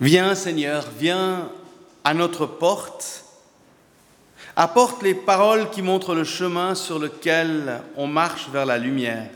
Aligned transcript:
Viens 0.00 0.34
Seigneur, 0.34 0.86
viens 0.98 1.50
à 2.04 2.14
notre 2.14 2.46
porte, 2.46 3.24
apporte 4.56 5.02
les 5.02 5.14
paroles 5.14 5.68
qui 5.68 5.82
montrent 5.82 6.14
le 6.14 6.24
chemin 6.24 6.74
sur 6.74 6.98
lequel 6.98 7.82
on 7.96 8.06
marche 8.06 8.48
vers 8.48 8.64
la 8.64 8.78
lumière. 8.78 9.30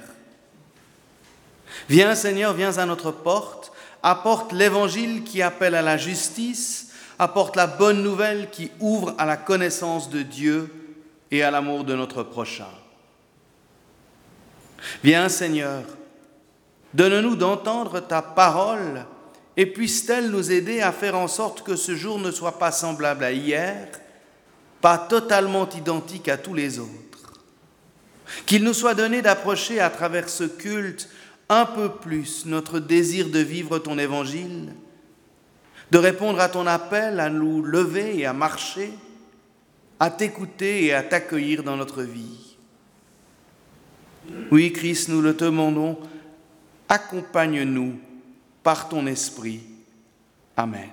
Viens 1.91 2.15
Seigneur, 2.15 2.55
viens 2.55 2.79
à 2.79 2.87
notre 2.87 3.11
porte, 3.11 3.73
apporte 4.03 4.53
l'évangile 4.53 5.23
qui 5.23 5.43
appelle 5.43 5.75
à 5.75 5.83
la 5.83 5.99
justice, 5.99 6.93
apporte 7.19 7.57
la 7.57 7.67
bonne 7.67 8.03
nouvelle 8.03 8.49
qui 8.51 8.71
ouvre 8.81 9.15
à 9.19 9.27
la 9.27 9.37
connaissance 9.37 10.09
de 10.09 10.23
Dieu 10.23 10.73
et 11.31 11.43
à 11.43 11.51
l'amour 11.51 11.85
de 11.85 11.95
notre 11.95 12.23
prochain. 12.23 12.69
Viens 15.03 15.29
Seigneur, 15.29 15.83
donne-nous 16.95 17.37
d'entendre 17.37 18.01
ta 18.01 18.23
parole 18.23 19.05
et 19.57 19.67
puisse-t-elle 19.67 20.31
nous 20.31 20.51
aider 20.51 20.81
à 20.81 20.93
faire 20.93 21.17
en 21.17 21.29
sorte 21.29 21.63
que 21.63 21.77
ce 21.77 21.95
jour 21.95 22.19
ne 22.19 22.31
soit 22.31 22.59
pas 22.59 22.73
semblable 22.73 23.25
à 23.25 23.33
hier, 23.33 23.89
pas 24.81 24.99
totalement 24.99 25.69
identique 25.71 26.29
à 26.29 26.37
tous 26.37 26.55
les 26.55 26.79
autres. 26.79 26.91
Qu'il 28.47 28.65
nous 28.65 28.75
soit 28.75 28.95
donné 28.95 29.23
d'approcher 29.23 29.81
à 29.81 29.91
travers 29.91 30.29
ce 30.29 30.45
culte 30.45 31.09
un 31.49 31.67
peu 31.67 31.91
plus 31.91 32.47
notre 32.47 32.81
désir 32.81 33.29
de 33.29 33.39
vivre 33.39 33.79
ton 33.79 33.99
évangile, 33.99 34.73
de 35.91 35.99
répondre 35.99 36.41
à 36.41 36.49
ton 36.49 36.67
appel 36.67 37.21
à 37.21 37.31
nous 37.31 37.63
lever 37.63 38.19
et 38.19 38.27
à 38.27 38.33
marcher, 38.33 38.91
à 40.01 40.11
t'écouter 40.11 40.87
et 40.87 40.95
à 40.95 41.03
t'accueillir 41.03 41.63
dans 41.63 41.77
notre 41.77 42.03
vie. 42.03 42.57
Oui, 44.51 44.73
Christ, 44.73 45.09
nous 45.11 45.21
le 45.21 45.35
demandons, 45.35 45.99
accompagne-nous 46.89 47.95
par 48.65 48.89
ton 48.89 49.07
esprit. 49.07 49.61
Amen. 50.57 50.89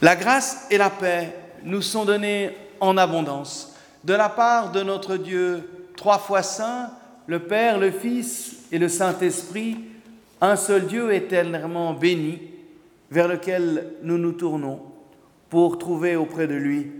La 0.00 0.16
grâce 0.16 0.66
et 0.70 0.78
la 0.78 0.88
paix 0.88 1.34
nous 1.62 1.82
sont 1.82 2.06
données 2.06 2.52
en 2.80 2.96
abondance 2.96 3.74
de 4.04 4.14
la 4.14 4.30
part 4.30 4.72
de 4.72 4.82
notre 4.82 5.18
Dieu 5.18 5.68
trois 5.96 6.18
fois 6.18 6.42
saint, 6.42 6.90
le 7.26 7.40
Père, 7.40 7.78
le 7.78 7.90
Fils 7.90 8.56
et 8.72 8.78
le 8.78 8.88
Saint-Esprit, 8.88 9.76
un 10.40 10.56
seul 10.56 10.86
Dieu 10.86 11.12
éternellement 11.12 11.92
béni, 11.92 12.40
vers 13.10 13.28
lequel 13.28 13.94
nous 14.02 14.16
nous 14.16 14.32
tournons 14.32 14.80
pour 15.50 15.76
trouver 15.76 16.16
auprès 16.16 16.46
de 16.46 16.54
lui 16.54 16.90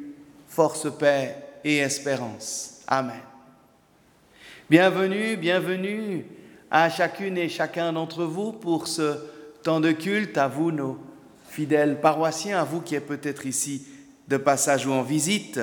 force, 0.49 0.89
paix 0.99 1.37
et 1.65 1.79
espérance. 1.79 2.83
Amen. 2.87 3.21
Bienvenue, 4.69 5.37
bienvenue 5.37 6.27
à 6.71 6.89
chacune 6.89 7.37
et 7.37 7.49
chacun 7.49 7.93
d'entre 7.93 8.25
vous 8.25 8.53
pour 8.53 8.87
ce 8.87 9.17
temps 9.63 9.81
de 9.81 9.93
culte, 9.93 10.39
à 10.39 10.49
vous 10.49 10.73
nos 10.73 10.99
fidèles 11.49 12.01
paroissiens, 12.01 12.61
à 12.61 12.65
vous 12.65 12.81
qui 12.81 12.95
êtes 12.95 13.07
peut-être 13.07 13.47
ici 13.47 13.87
de 14.29 14.37
passage 14.37 14.87
ou 14.87 14.93
en 14.93 15.03
visite. 15.03 15.61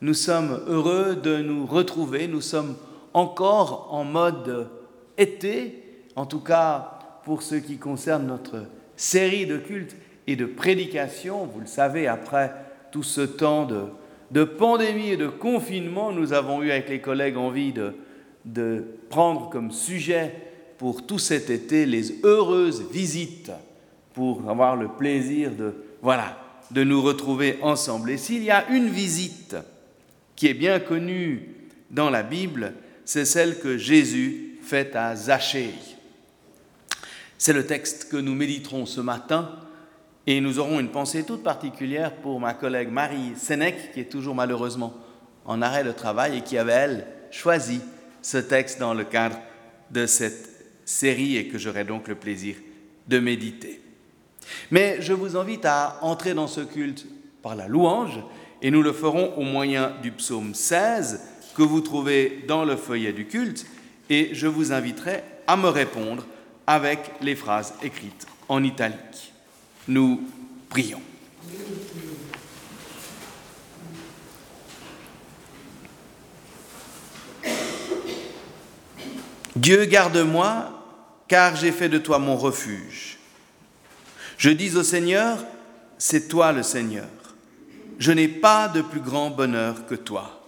Nous 0.00 0.14
sommes 0.14 0.60
heureux 0.66 1.16
de 1.16 1.38
nous 1.38 1.66
retrouver, 1.66 2.28
nous 2.28 2.42
sommes 2.42 2.76
encore 3.14 3.88
en 3.90 4.04
mode 4.04 4.68
été, 5.16 5.82
en 6.16 6.26
tout 6.26 6.40
cas 6.40 6.98
pour 7.24 7.42
ce 7.42 7.54
qui 7.54 7.78
concerne 7.78 8.26
notre 8.26 8.66
série 8.96 9.46
de 9.46 9.56
cultes 9.56 9.96
et 10.26 10.36
de 10.36 10.44
prédications. 10.44 11.46
Vous 11.46 11.60
le 11.60 11.66
savez, 11.66 12.06
après 12.06 12.52
tout 12.92 13.02
ce 13.02 13.22
temps 13.22 13.66
de, 14.30 14.44
pandémie 14.44 15.10
et 15.10 15.16
de 15.16 15.28
confinement, 15.28 16.12
nous 16.12 16.32
avons 16.32 16.62
eu 16.62 16.70
avec 16.70 16.88
les 16.88 17.00
collègues 17.00 17.36
envie 17.36 17.72
de 17.72 17.94
de 18.44 18.84
prendre 19.08 19.48
comme 19.50 19.70
sujet 19.70 20.34
pour 20.78 21.06
tout 21.06 21.18
cet 21.18 21.50
été 21.50 21.86
les 21.86 22.24
heureuses 22.24 22.84
visites 22.90 23.52
pour 24.12 24.48
avoir 24.48 24.76
le 24.76 24.88
plaisir 24.88 25.50
de, 25.50 25.74
voilà, 26.02 26.38
de 26.70 26.84
nous 26.84 27.02
retrouver 27.02 27.58
ensemble. 27.62 28.10
Et 28.10 28.16
s'il 28.18 28.42
y 28.42 28.50
a 28.50 28.68
une 28.70 28.88
visite 28.88 29.56
qui 30.36 30.46
est 30.46 30.54
bien 30.54 30.80
connue 30.80 31.48
dans 31.90 32.10
la 32.10 32.22
Bible, 32.22 32.74
c'est 33.04 33.24
celle 33.24 33.58
que 33.58 33.76
Jésus 33.76 34.58
fait 34.62 34.94
à 34.96 35.14
Zachée. 35.14 35.74
C'est 37.38 37.52
le 37.52 37.66
texte 37.66 38.08
que 38.10 38.16
nous 38.16 38.34
méditerons 38.34 38.86
ce 38.86 39.00
matin 39.00 39.50
et 40.26 40.40
nous 40.40 40.58
aurons 40.58 40.80
une 40.80 40.88
pensée 40.88 41.24
toute 41.24 41.42
particulière 41.42 42.14
pour 42.14 42.40
ma 42.40 42.54
collègue 42.54 42.90
Marie 42.90 43.32
Sénèque, 43.36 43.92
qui 43.92 44.00
est 44.00 44.10
toujours 44.10 44.34
malheureusement 44.34 44.94
en 45.44 45.60
arrêt 45.60 45.84
de 45.84 45.92
travail 45.92 46.38
et 46.38 46.40
qui 46.40 46.56
avait, 46.56 46.72
elle, 46.72 47.06
choisi 47.30 47.80
ce 48.24 48.38
texte 48.38 48.80
dans 48.80 48.94
le 48.94 49.04
cadre 49.04 49.38
de 49.90 50.06
cette 50.06 50.48
série 50.86 51.36
et 51.36 51.46
que 51.46 51.58
j'aurai 51.58 51.84
donc 51.84 52.08
le 52.08 52.14
plaisir 52.14 52.56
de 53.06 53.18
méditer. 53.18 53.82
Mais 54.70 54.96
je 55.00 55.12
vous 55.12 55.36
invite 55.36 55.66
à 55.66 55.98
entrer 56.00 56.32
dans 56.32 56.46
ce 56.46 56.62
culte 56.62 57.06
par 57.42 57.54
la 57.54 57.68
louange 57.68 58.18
et 58.62 58.70
nous 58.70 58.82
le 58.82 58.94
ferons 58.94 59.34
au 59.36 59.42
moyen 59.42 59.92
du 60.02 60.10
psaume 60.10 60.54
16 60.54 61.20
que 61.54 61.62
vous 61.62 61.82
trouvez 61.82 62.44
dans 62.48 62.64
le 62.64 62.76
feuillet 62.76 63.12
du 63.12 63.26
culte 63.26 63.66
et 64.08 64.30
je 64.32 64.46
vous 64.46 64.72
inviterai 64.72 65.22
à 65.46 65.58
me 65.58 65.68
répondre 65.68 66.26
avec 66.66 67.00
les 67.20 67.36
phrases 67.36 67.74
écrites 67.82 68.26
en 68.48 68.64
italique. 68.64 69.34
Nous 69.86 70.22
prions. 70.70 71.02
Dieu 79.56 79.84
garde-moi, 79.84 80.70
car 81.28 81.56
j'ai 81.56 81.72
fait 81.72 81.88
de 81.88 81.98
toi 81.98 82.18
mon 82.18 82.36
refuge. 82.36 83.18
Je 84.36 84.50
dis 84.50 84.76
au 84.76 84.82
Seigneur, 84.82 85.38
c'est 85.96 86.28
toi 86.28 86.52
le 86.52 86.62
Seigneur. 86.62 87.06
Je 87.98 88.12
n'ai 88.12 88.28
pas 88.28 88.68
de 88.68 88.82
plus 88.82 89.00
grand 89.00 89.30
bonheur 89.30 89.86
que 89.86 89.94
toi. 89.94 90.40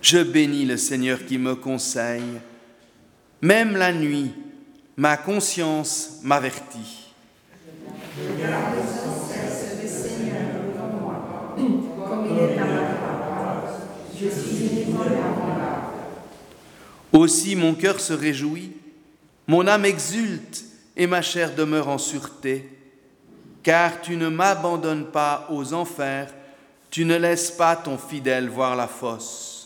Je 0.00 0.18
bénis 0.18 0.64
le 0.64 0.76
Seigneur 0.76 1.24
qui 1.26 1.38
me 1.38 1.54
conseille. 1.54 2.40
Même 3.42 3.76
la 3.76 3.92
nuit, 3.92 4.32
ma 4.96 5.16
conscience 5.16 6.18
m'avertit. 6.22 7.12
Aussi 17.12 17.56
mon 17.56 17.74
cœur 17.74 18.00
se 18.00 18.12
réjouit, 18.12 18.72
mon 19.46 19.66
âme 19.66 19.84
exulte 19.84 20.64
et 20.96 21.06
ma 21.06 21.22
chair 21.22 21.54
demeure 21.54 21.88
en 21.88 21.98
sûreté, 21.98 22.68
car 23.62 24.00
tu 24.00 24.16
ne 24.16 24.28
m'abandonnes 24.28 25.06
pas 25.06 25.48
aux 25.50 25.72
enfers, 25.72 26.32
tu 26.90 27.04
ne 27.04 27.16
laisses 27.16 27.50
pas 27.50 27.76
ton 27.76 27.98
fidèle 27.98 28.48
voir 28.48 28.76
la 28.76 28.88
fosse. 28.88 29.57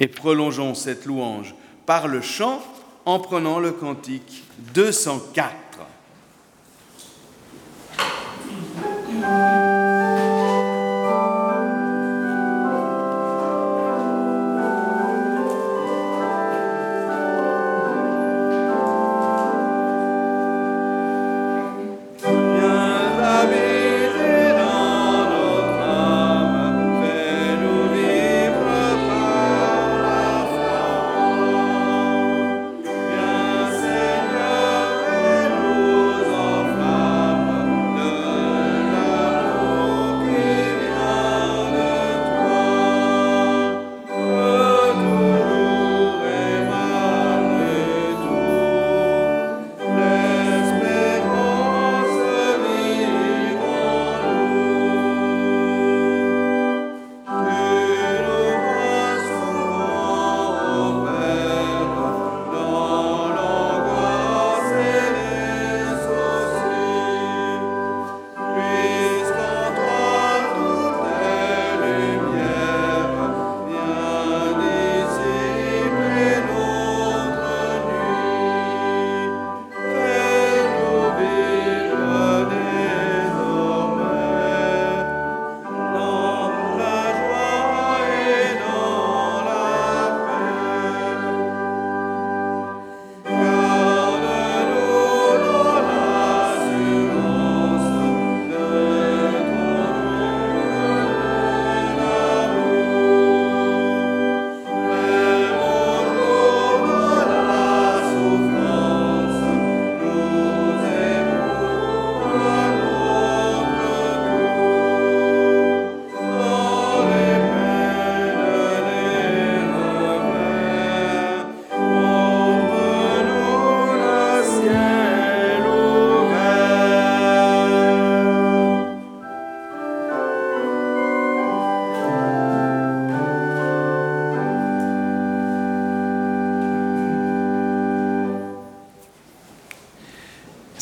Et 0.00 0.08
prolongeons 0.08 0.74
cette 0.74 1.06
louange 1.06 1.54
par 1.86 2.08
le 2.08 2.20
chant 2.20 2.60
en 3.04 3.20
prenant 3.20 3.60
le 3.60 3.70
cantique 3.70 4.42
204. 4.74 5.52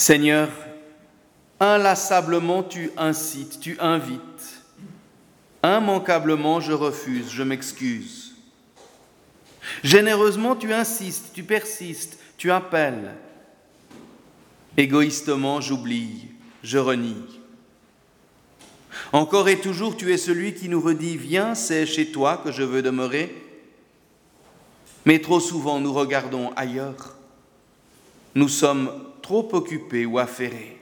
Seigneur, 0.01 0.49
inlassablement 1.61 2.63
tu 2.63 2.91
incites, 2.97 3.61
tu 3.61 3.79
invites. 3.81 4.63
Immanquablement 5.63 6.59
je 6.59 6.73
refuse, 6.73 7.31
je 7.31 7.43
m'excuse. 7.43 8.35
Généreusement 9.85 10.57
tu 10.57 10.73
insistes, 10.73 11.33
tu 11.35 11.43
persistes, 11.43 12.19
tu 12.39 12.51
appelles. 12.51 13.15
Égoïstement 14.79 15.61
j'oublie, 15.61 16.29
je 16.63 16.79
renie. 16.79 17.39
Encore 19.13 19.51
et 19.51 19.61
toujours, 19.61 19.99
tu 19.99 20.15
es 20.15 20.17
celui 20.17 20.55
qui 20.55 20.71
nous 20.71 20.81
redit, 20.81 21.19
viens, 21.19 21.55
c'est 21.55 21.85
chez 21.85 22.11
toi 22.11 22.41
que 22.43 22.53
je 22.53 22.63
veux 22.63 22.81
demeurer. 22.81 23.37
Mais 25.05 25.19
trop 25.19 25.41
souvent, 25.41 25.79
nous 25.79 25.93
regardons 25.93 26.55
ailleurs. 26.57 27.19
Nous 28.35 28.49
sommes 28.49 29.10
trop 29.31 29.49
occupés 29.53 30.07
ou 30.07 30.19
affairés. 30.19 30.77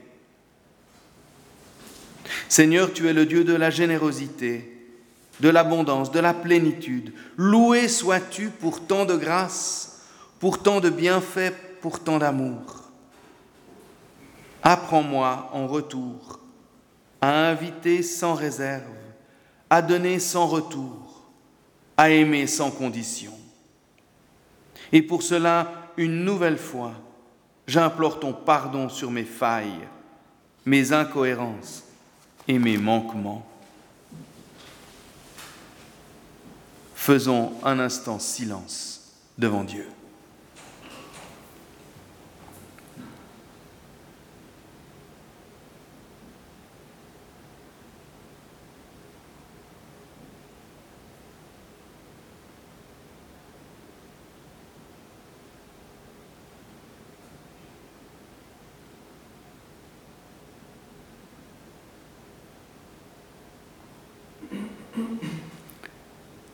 Seigneur, 2.47 2.91
tu 2.91 3.07
es 3.07 3.13
le 3.13 3.27
Dieu 3.27 3.43
de 3.43 3.53
la 3.53 3.69
générosité, 3.69 4.87
de 5.39 5.49
l'abondance, 5.49 6.09
de 6.09 6.19
la 6.19 6.33
plénitude. 6.33 7.13
Loué 7.37 7.87
sois-tu 7.87 8.49
pour 8.49 8.87
tant 8.87 9.05
de 9.05 9.15
grâce, 9.15 10.01
pour 10.39 10.63
tant 10.63 10.79
de 10.79 10.89
bienfaits, 10.89 11.53
pour 11.79 12.03
tant 12.03 12.17
d'amour. 12.17 12.89
Apprends-moi 14.63 15.51
en 15.53 15.67
retour 15.67 16.39
à 17.21 17.49
inviter 17.49 18.01
sans 18.01 18.33
réserve, 18.33 18.81
à 19.69 19.83
donner 19.83 20.17
sans 20.17 20.47
retour, 20.47 21.29
à 21.97 22.09
aimer 22.09 22.47
sans 22.47 22.71
condition. 22.71 23.33
Et 24.91 25.03
pour 25.03 25.21
cela, 25.21 25.91
une 25.97 26.25
nouvelle 26.25 26.57
fois, 26.57 26.93
j'implore 27.69 28.19
ton 28.19 28.33
pardon 28.33 28.89
sur 28.89 29.11
mes 29.11 29.23
failles, 29.23 29.87
mes 30.65 30.91
incohérences 30.91 31.83
et 32.47 32.57
mes 32.57 32.77
manquements. 32.77 33.45
Faisons 36.95 37.53
un 37.63 37.79
instant 37.79 38.17
silence 38.17 39.13
devant 39.37 39.63
Dieu. 39.63 39.87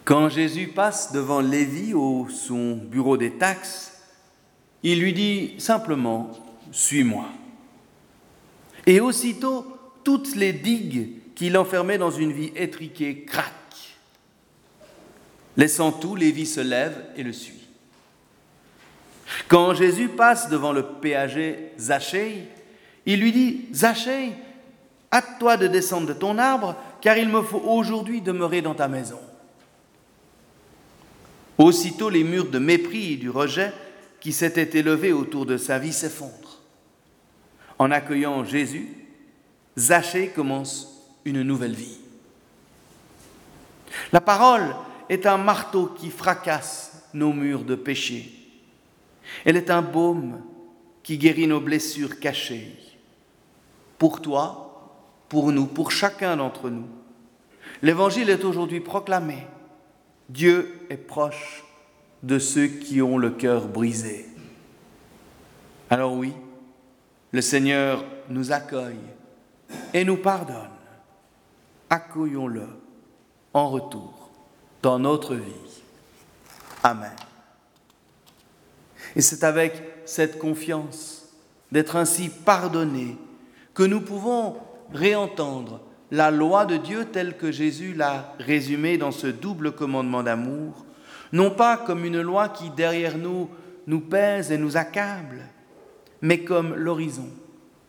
Quand 0.06 0.30
Jésus 0.30 0.68
passe 0.68 1.12
devant 1.12 1.40
Lévi 1.40 1.96
au 1.96 2.28
son 2.30 2.76
bureau 2.76 3.18
des 3.18 3.32
taxes, 3.32 3.92
il 4.84 5.00
lui 5.00 5.14
dit 5.14 5.56
simplement 5.58 6.30
Suis-moi. 6.72 7.26
Et 8.86 9.00
aussitôt, 9.00 9.66
toutes 10.04 10.36
les 10.36 10.54
digues 10.54 11.10
qui 11.34 11.50
l'enfermaient 11.50 11.98
dans 11.98 12.12
une 12.12 12.32
vie 12.32 12.52
étriquée 12.56 13.26
craquent. 13.26 13.98
Laissant 15.58 15.92
tout, 15.92 16.16
Lévi 16.16 16.46
se 16.46 16.62
lève 16.62 17.04
et 17.16 17.24
le 17.24 17.34
suit. 17.34 17.66
Quand 19.48 19.74
Jésus 19.74 20.10
passe 20.10 20.50
devant 20.50 20.72
le 20.72 20.84
péager 20.84 21.72
Zachée, 21.80 22.48
il 23.08 23.20
lui 23.20 23.32
dit 23.32 23.66
Zachée, 23.74 24.34
hâte-toi 25.12 25.58
de 25.58 25.66
descendre 25.66 26.06
de 26.06 26.14
ton 26.14 26.38
arbre, 26.38 26.76
car 27.02 27.18
il 27.18 27.30
me 27.30 27.42
faut 27.42 27.64
aujourd'hui 27.66 28.22
demeurer 28.22 28.62
dans 28.62 28.76
ta 28.76 28.88
maison. 28.88 29.20
Aussitôt 31.58 32.10
les 32.10 32.24
murs 32.24 32.50
de 32.50 32.60
mépris 32.60 33.14
et 33.14 33.18
du 33.18 33.30
rejet 33.30 33.72
qui 34.20 34.34
s'étaient 34.34 34.78
élevés 34.78 35.14
autour 35.14 35.46
de 35.46 35.58
sa 35.58 35.80
vie 35.80 35.94
s'effondrent. 35.94 36.62
En 37.80 37.92
accueillant 37.92 38.44
Jésus, 38.44 38.90
Zachée 39.78 40.30
commence 40.30 41.10
une 41.26 41.44
nouvelle 41.44 41.74
vie. 41.74 41.98
La 44.12 44.22
parole 44.22 44.76
est 45.10 45.26
un 45.26 45.38
marteau 45.38 45.88
qui 45.88 46.10
fracasse 46.10 47.10
nos 47.14 47.34
murs 47.34 47.64
de 47.64 47.76
péché. 47.76 48.32
Elle 49.46 49.58
est 49.58 49.70
un 49.70 49.82
baume 49.82 50.42
qui 51.04 51.18
guérit 51.18 51.48
nos 51.48 51.62
blessures 51.62 52.20
cachées. 52.20 52.76
Pour 53.98 54.22
toi, 54.22 54.66
pour 55.30 55.52
nous, 55.52 55.66
pour 55.66 55.92
chacun 55.92 56.38
d'entre 56.38 56.70
nous. 56.70 56.88
L'Évangile 57.82 58.30
est 58.30 58.44
aujourd'hui 58.44 58.80
proclamé 58.80 59.38
Dieu 60.30 60.88
est 60.90 60.98
proche 60.98 61.64
de 62.24 62.40
ceux 62.40 62.68
qui 62.68 63.02
ont 63.02 63.18
le 63.18 63.30
cœur 63.30 63.68
brisé. 63.68 64.26
Alors 65.90 66.14
oui, 66.14 66.34
le 67.32 67.42
Seigneur 67.42 68.04
nous 68.30 68.52
accueille 68.52 69.00
et 69.94 70.04
nous 70.04 70.18
pardonne. 70.18 70.70
Accueillons-le 71.90 72.68
en 73.54 73.70
retour 73.70 74.30
dans 74.82 74.98
notre 74.98 75.36
vie. 75.36 75.82
Amen. 76.82 77.16
Et 79.16 79.22
c'est 79.22 79.44
avec 79.44 79.82
cette 80.06 80.40
confiance 80.40 81.30
d'être 81.72 81.96
ainsi 81.96 82.30
pardonné 82.30 83.18
que 83.74 83.84
nous 83.84 84.02
pouvons 84.02 84.58
réentendre 84.94 85.82
la 86.12 86.32
loi 86.32 86.66
de 86.66 86.78
Dieu 86.78 87.06
telle 87.06 87.38
que 87.38 87.52
Jésus 87.52 87.94
l'a 87.94 88.34
résumée 88.40 88.98
dans 88.98 89.12
ce 89.12 89.28
double 89.28 89.72
commandement 89.72 90.24
d'amour, 90.24 90.86
non 91.32 91.52
pas 91.52 91.78
comme 91.78 92.06
une 92.06 92.22
loi 92.22 92.50
qui 92.50 92.70
derrière 92.70 93.18
nous 93.18 93.50
nous 93.88 94.02
pèse 94.02 94.52
et 94.52 94.58
nous 94.58 94.78
accable, 94.78 95.42
mais 96.22 96.44
comme 96.44 96.74
l'horizon 96.76 97.30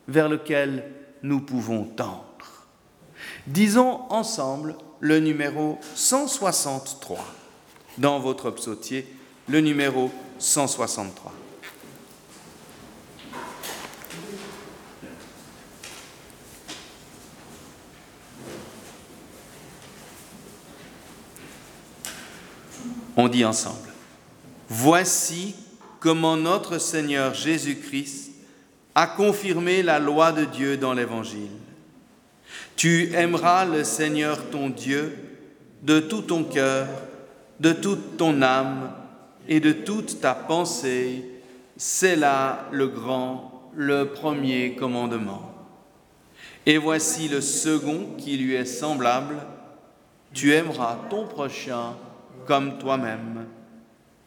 vers 0.09 0.29
lequel 0.29 0.85
nous 1.23 1.41
pouvons 1.41 1.85
tendre. 1.85 2.25
Disons 3.47 4.01
ensemble 4.11 4.77
le 5.01 5.21
numéro 5.21 5.79
163 5.95 7.19
dans 7.99 8.19
votre 8.19 8.51
psautier, 8.51 9.07
le 9.49 9.61
numéro 9.61 10.11
163. 10.39 11.33
On 23.17 23.29
dit 23.29 23.45
ensemble, 23.45 23.89
Voici 24.69 25.55
comment 26.01 26.37
notre 26.37 26.79
Seigneur 26.79 27.33
Jésus-Christ 27.35 28.33
a 28.95 29.07
confirmé 29.07 29.83
la 29.83 29.99
loi 29.99 30.33
de 30.33 30.45
Dieu 30.45 30.77
dans 30.77 30.93
l'Évangile. 30.93 31.51
Tu 32.77 33.13
aimeras 33.15 33.65
le 33.65 33.85
Seigneur 33.85 34.51
ton 34.51 34.69
Dieu 34.69 35.17
de 35.83 36.01
tout 36.01 36.23
ton 36.23 36.45
cœur, 36.45 36.89
de 37.61 37.73
toute 37.73 38.17
ton 38.17 38.43
âme 38.43 38.93
et 39.49 39.61
de 39.61 39.73
toute 39.73 40.21
ta 40.21 40.35
pensée. 40.35 41.25
C'est 41.77 42.17
là 42.17 42.67
le 42.73 42.89
grand, 42.89 43.71
le 43.75 44.09
premier 44.09 44.75
commandement. 44.75 45.53
Et 46.65 46.79
voici 46.79 47.29
le 47.29 47.41
second 47.41 48.15
qui 48.19 48.37
lui 48.37 48.55
est 48.55 48.65
semblable. 48.65 49.37
Tu 50.33 50.53
aimeras 50.53 50.99
ton 51.09 51.27
prochain 51.27 51.95
comme 52.47 52.79
toi-même. 52.79 53.47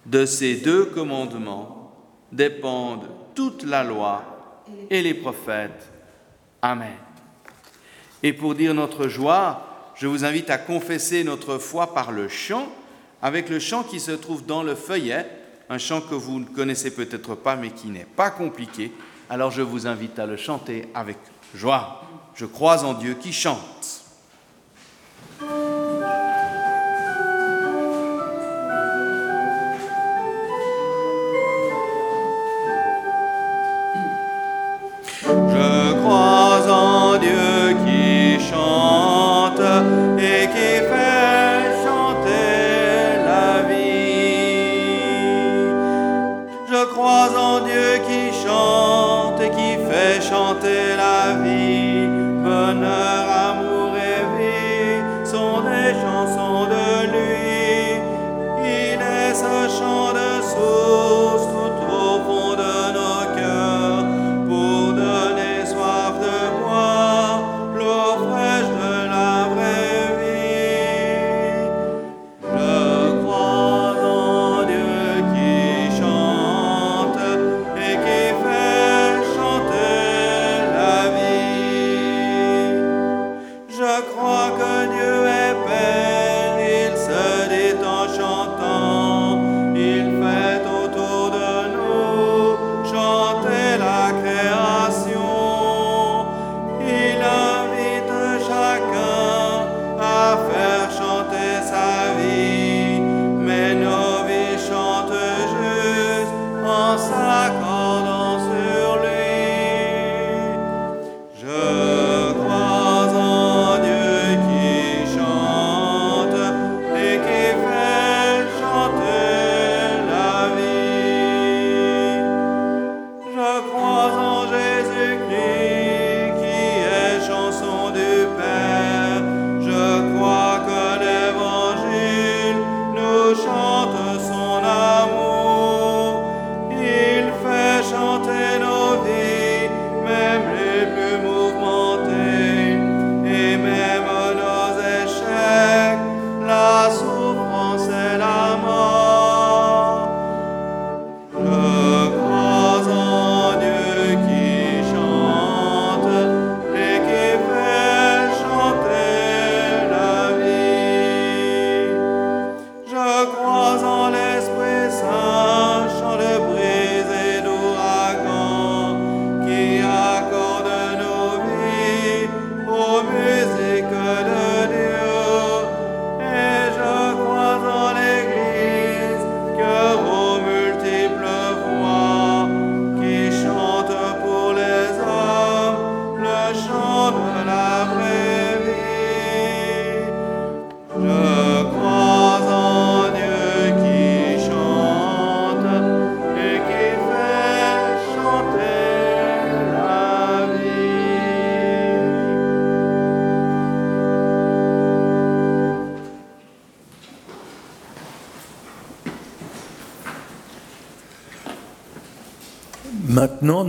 De 0.06 0.26
ces 0.26 0.56
deux 0.56 0.86
commandements 0.86 1.94
dépendent 2.32 3.10
toute 3.36 3.64
la 3.64 3.84
loi 3.84 4.24
et 4.90 5.02
les 5.02 5.14
prophètes. 5.14 5.92
Amen. 6.62 6.98
Et 8.22 8.34
pour 8.34 8.56
dire 8.56 8.74
notre 8.74 9.08
joie, 9.08 9.94
je 9.96 10.08
vous 10.08 10.26
invite 10.26 10.50
à 10.50 10.58
confesser 10.58 11.24
notre 11.24 11.58
foi 11.58 11.94
par 11.94 12.12
le 12.12 12.28
chant, 12.28 12.68
avec 13.22 13.50
le 13.50 13.60
chant 13.60 13.84
qui 13.84 14.00
se 14.00 14.12
trouve 14.12 14.46
dans 14.46 14.64
le 14.64 14.76
feuillet, 14.76 15.26
un 15.70 15.78
chant 15.78 16.02
que 16.02 16.16
vous 16.16 16.40
ne 16.40 16.46
connaissez 16.46 16.92
peut-être 16.92 17.36
pas 17.36 17.56
mais 17.56 17.72
qui 17.72 17.88
n'est 17.88 18.06
pas 18.06 18.32
compliqué. 18.32 18.92
Alors 19.30 19.52
je 19.52 19.62
vous 19.62 19.88
invite 19.88 20.18
à 20.20 20.26
le 20.26 20.38
chanter 20.38 20.88
avec 20.94 21.18
joie. 21.54 22.02
Je 22.34 22.46
crois 22.46 22.84
en 22.84 22.94
Dieu 22.94 23.16
qui 23.16 23.34
chante. 23.34 23.99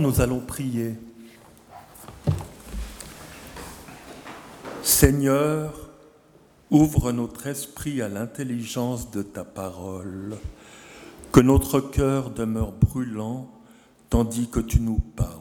Nous 0.01 0.19
allons 0.19 0.39
prier. 0.39 0.95
Seigneur, 4.83 5.91
ouvre 6.71 7.11
notre 7.11 7.47
esprit 7.47 8.01
à 8.01 8.09
l'intelligence 8.09 9.11
de 9.11 9.21
ta 9.21 9.43
parole, 9.43 10.37
que 11.31 11.39
notre 11.39 11.79
cœur 11.79 12.31
demeure 12.31 12.71
brûlant 12.71 13.49
tandis 14.09 14.49
que 14.49 14.59
tu 14.59 14.81
nous 14.81 14.99
parles. 15.15 15.37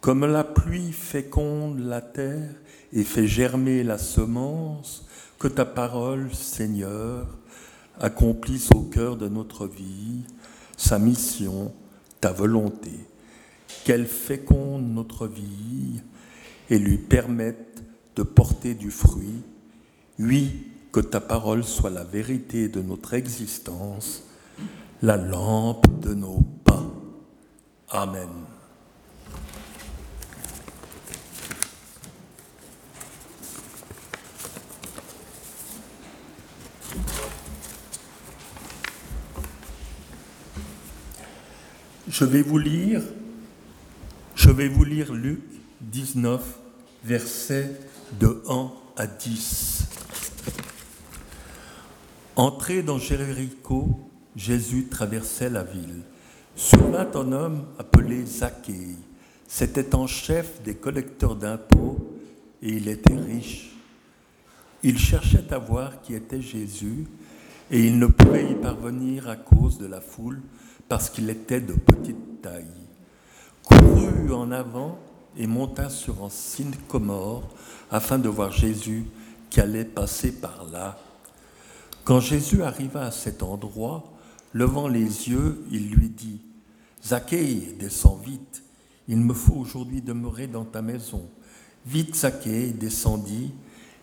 Comme 0.00 0.24
la 0.24 0.44
pluie 0.44 0.92
féconde 0.92 1.78
la 1.80 2.00
terre 2.00 2.54
et 2.92 3.04
fait 3.04 3.26
germer 3.26 3.84
la 3.84 3.98
semence, 3.98 5.06
que 5.38 5.48
ta 5.48 5.64
parole, 5.64 6.34
Seigneur, 6.34 7.26
accomplisse 8.00 8.70
au 8.74 8.82
cœur 8.82 9.16
de 9.16 9.28
notre 9.28 9.66
vie 9.66 10.24
sa 10.76 10.98
mission, 10.98 11.72
ta 12.20 12.32
volonté, 12.32 13.09
qu'elle 13.84 14.06
féconde 14.06 14.92
notre 14.92 15.26
vie 15.26 16.00
et 16.68 16.78
lui 16.78 16.98
permette 16.98 17.82
de 18.16 18.22
porter 18.22 18.74
du 18.74 18.90
fruit. 18.90 19.42
Oui, 20.18 20.66
que 20.92 21.00
ta 21.00 21.20
parole 21.20 21.64
soit 21.64 21.90
la 21.90 22.04
vérité 22.04 22.68
de 22.68 22.82
notre 22.82 23.14
existence, 23.14 24.24
la 25.02 25.16
lampe 25.16 26.00
de 26.00 26.14
nos 26.14 26.40
pas. 26.64 26.86
Amen. 27.90 28.28
Je 42.08 42.24
vais 42.24 42.42
vous 42.42 42.58
lire, 42.58 43.02
je 44.42 44.48
vais 44.48 44.68
vous 44.68 44.84
lire 44.84 45.12
Luc 45.12 45.42
19, 45.82 46.42
versets 47.04 47.78
de 48.18 48.42
1 48.48 48.72
à 48.96 49.06
10. 49.06 49.84
Entré 52.36 52.82
dans 52.82 52.96
Jéricho, 52.96 54.00
Jésus 54.34 54.86
traversait 54.90 55.50
la 55.50 55.62
ville. 55.62 56.00
Survint 56.56 57.10
un 57.16 57.32
homme 57.32 57.66
appelé 57.78 58.24
Zaché. 58.24 58.96
C'était 59.46 59.94
un 59.94 60.06
chef 60.06 60.62
des 60.62 60.74
collecteurs 60.74 61.36
d'impôts 61.36 61.98
et 62.62 62.70
il 62.70 62.88
était 62.88 63.16
riche. 63.16 63.76
Il 64.82 64.98
cherchait 64.98 65.52
à 65.52 65.58
voir 65.58 66.00
qui 66.00 66.14
était 66.14 66.40
Jésus 66.40 67.04
et 67.70 67.86
il 67.86 67.98
ne 67.98 68.06
pouvait 68.06 68.50
y 68.50 68.54
parvenir 68.54 69.28
à 69.28 69.36
cause 69.36 69.76
de 69.76 69.86
la 69.86 70.00
foule 70.00 70.40
parce 70.88 71.10
qu'il 71.10 71.28
était 71.28 71.60
de 71.60 71.74
petite 71.74 72.40
taille. 72.40 72.79
Courut 73.70 74.32
en 74.32 74.50
avant 74.50 74.98
et 75.36 75.46
monta 75.46 75.88
sur 75.88 76.24
un 76.24 76.30
sycomore 76.30 77.48
afin 77.90 78.18
de 78.18 78.28
voir 78.28 78.52
Jésus 78.52 79.06
qui 79.48 79.60
allait 79.60 79.84
passer 79.84 80.32
par 80.32 80.66
là. 80.70 80.98
Quand 82.04 82.20
Jésus 82.20 82.62
arriva 82.62 83.02
à 83.02 83.10
cet 83.10 83.42
endroit, 83.42 84.04
levant 84.52 84.88
les 84.88 85.28
yeux, 85.28 85.64
il 85.70 85.90
lui 85.90 86.08
dit, 86.08 86.40
Zaché, 87.04 87.76
descends 87.78 88.20
vite, 88.24 88.62
il 89.08 89.18
me 89.18 89.34
faut 89.34 89.54
aujourd'hui 89.54 90.02
demeurer 90.02 90.46
dans 90.46 90.64
ta 90.64 90.82
maison. 90.82 91.28
Vite 91.86 92.14
Zaché 92.14 92.70
descendit 92.70 93.52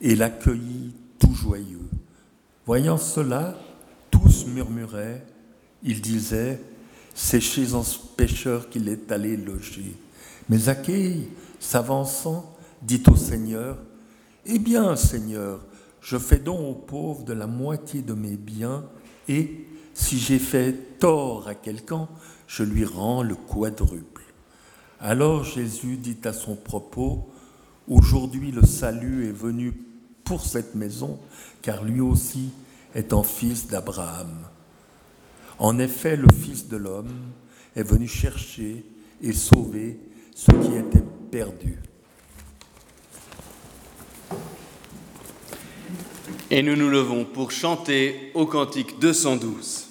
et 0.01 0.15
l'accueillit 0.15 0.93
tout 1.19 1.33
joyeux. 1.33 1.89
Voyant 2.65 2.97
cela, 2.97 3.55
tous 4.11 4.45
murmuraient, 4.47 5.25
ils 5.83 6.01
disaient, 6.01 6.59
c'est 7.19 7.41
chez 7.41 7.73
un 7.73 7.81
pêcheur 8.15 8.69
qu'il 8.69 8.87
est 8.87 9.11
allé 9.11 9.35
loger. 9.35 9.95
Mais 10.49 10.59
Zaché, 10.59 11.27
s'avançant, 11.59 12.55
dit 12.83 13.01
au 13.11 13.15
Seigneur, 13.15 13.79
Eh 14.45 14.59
bien, 14.59 14.95
Seigneur, 14.95 15.59
je 15.99 16.19
fais 16.19 16.37
don 16.37 16.69
aux 16.69 16.75
pauvres 16.75 17.23
de 17.23 17.33
la 17.33 17.47
moitié 17.47 18.03
de 18.03 18.13
mes 18.13 18.37
biens, 18.37 18.85
et 19.27 19.65
si 19.95 20.19
j'ai 20.19 20.37
fait 20.37 20.99
tort 20.99 21.47
à 21.47 21.55
quelqu'un, 21.55 22.07
je 22.45 22.61
lui 22.61 22.85
rends 22.85 23.23
le 23.23 23.33
quadruple. 23.33 24.21
Alors 24.99 25.43
Jésus 25.43 25.97
dit 25.97 26.19
à 26.23 26.33
son 26.33 26.55
propos, 26.55 27.27
Aujourd'hui 27.87 28.51
le 28.51 28.63
salut 28.63 29.27
est 29.27 29.35
venu 29.35 29.73
pour 30.23 30.45
cette 30.45 30.75
maison, 30.75 31.17
car 31.63 31.83
lui 31.83 31.99
aussi 31.99 32.51
est 32.93 33.11
un 33.11 33.23
fils 33.23 33.65
d'Abraham. 33.65 34.45
En 35.59 35.79
effet, 35.79 36.15
le 36.15 36.27
Fils 36.31 36.67
de 36.67 36.77
l'homme 36.77 37.31
est 37.75 37.83
venu 37.83 38.07
chercher 38.07 38.85
et 39.21 39.33
sauver 39.33 39.99
ce 40.35 40.51
qui 40.51 40.75
était 40.75 41.03
perdu. 41.31 41.79
Et 46.49 46.61
nous 46.61 46.75
nous 46.75 46.89
levons 46.89 47.25
pour 47.25 47.51
chanter 47.51 48.31
au 48.33 48.45
cantique 48.45 48.99
212. 48.99 49.86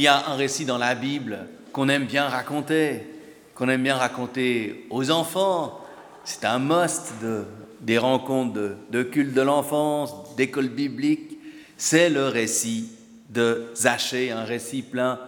S'il 0.00 0.06
y 0.06 0.08
a 0.08 0.30
un 0.30 0.36
récit 0.36 0.64
dans 0.64 0.78
la 0.78 0.94
Bible 0.94 1.40
qu'on 1.74 1.90
aime 1.90 2.06
bien 2.06 2.26
raconter, 2.26 3.02
qu'on 3.54 3.68
aime 3.68 3.82
bien 3.82 3.96
raconter 3.96 4.86
aux 4.88 5.10
enfants, 5.10 5.78
c'est 6.24 6.46
un 6.46 6.58
must 6.58 7.12
de, 7.20 7.44
des 7.82 7.98
rencontres 7.98 8.54
de, 8.54 8.76
de 8.90 9.02
culte 9.02 9.34
de 9.34 9.42
l'enfance, 9.42 10.34
d'école 10.38 10.70
biblique, 10.70 11.38
c'est 11.76 12.08
le 12.08 12.28
récit 12.28 12.88
de 13.28 13.66
Zachée, 13.76 14.30
un 14.30 14.44
récit 14.44 14.80
plein 14.80 15.20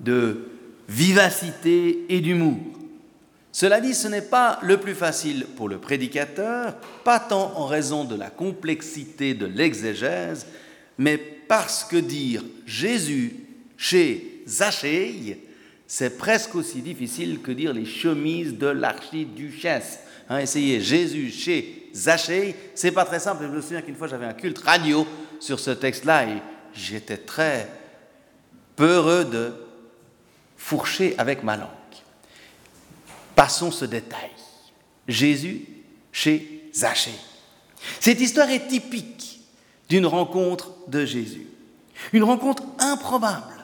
de 0.00 0.48
vivacité 0.88 2.06
et 2.08 2.20
d'humour. 2.20 2.58
Cela 3.52 3.80
dit, 3.80 3.94
ce 3.94 4.08
n'est 4.08 4.22
pas 4.22 4.58
le 4.62 4.78
plus 4.78 4.96
facile 4.96 5.46
pour 5.54 5.68
le 5.68 5.78
prédicateur, 5.78 6.74
pas 7.04 7.20
tant 7.20 7.52
en 7.56 7.66
raison 7.66 8.02
de 8.02 8.16
la 8.16 8.30
complexité 8.30 9.34
de 9.34 9.46
l'exégèse, 9.46 10.48
mais 10.98 11.16
parce 11.16 11.84
que 11.84 11.96
dire 11.96 12.42
Jésus 12.66 13.46
chez 13.80 14.42
Zachée, 14.46 15.42
c'est 15.86 16.18
presque 16.18 16.54
aussi 16.54 16.82
difficile 16.82 17.40
que 17.40 17.50
dire 17.50 17.72
les 17.72 17.86
chemises 17.86 18.58
de 18.58 18.66
l'archiduchesse. 18.66 20.00
Hein, 20.28 20.40
essayez 20.40 20.82
Jésus 20.82 21.30
chez 21.30 21.88
Zachée, 21.94 22.54
c'est 22.74 22.92
pas 22.92 23.06
très 23.06 23.18
simple. 23.18 23.44
Je 23.44 23.48
me 23.48 23.62
souviens 23.62 23.80
qu'une 23.80 23.96
fois 23.96 24.06
j'avais 24.06 24.26
un 24.26 24.34
culte 24.34 24.58
radio 24.58 25.06
sur 25.40 25.58
ce 25.58 25.70
texte-là 25.70 26.28
et 26.28 26.42
j'étais 26.74 27.16
très 27.16 27.70
peureux 28.76 29.24
de 29.24 29.54
fourcher 30.58 31.14
avec 31.16 31.42
ma 31.42 31.56
langue. 31.56 31.68
Passons 33.34 33.70
ce 33.70 33.86
détail. 33.86 34.30
Jésus 35.08 35.64
chez 36.12 36.68
Zachée. 36.74 37.18
Cette 37.98 38.20
histoire 38.20 38.50
est 38.50 38.68
typique 38.68 39.40
d'une 39.88 40.04
rencontre 40.04 40.74
de 40.86 41.06
Jésus. 41.06 41.46
Une 42.12 42.24
rencontre 42.24 42.62
improbable 42.78 43.59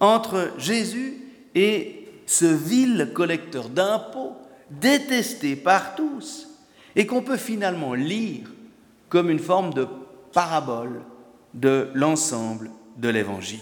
entre 0.00 0.52
Jésus 0.58 1.14
et 1.54 2.08
ce 2.26 2.44
vil 2.44 3.12
collecteur 3.14 3.68
d'impôts 3.68 4.36
détesté 4.70 5.56
par 5.56 5.94
tous 5.94 6.48
et 6.94 7.06
qu'on 7.06 7.22
peut 7.22 7.36
finalement 7.36 7.94
lire 7.94 8.50
comme 9.08 9.30
une 9.30 9.38
forme 9.38 9.72
de 9.72 9.86
parabole 10.32 11.00
de 11.54 11.88
l'ensemble 11.94 12.70
de 12.96 13.08
l'Évangile. 13.08 13.60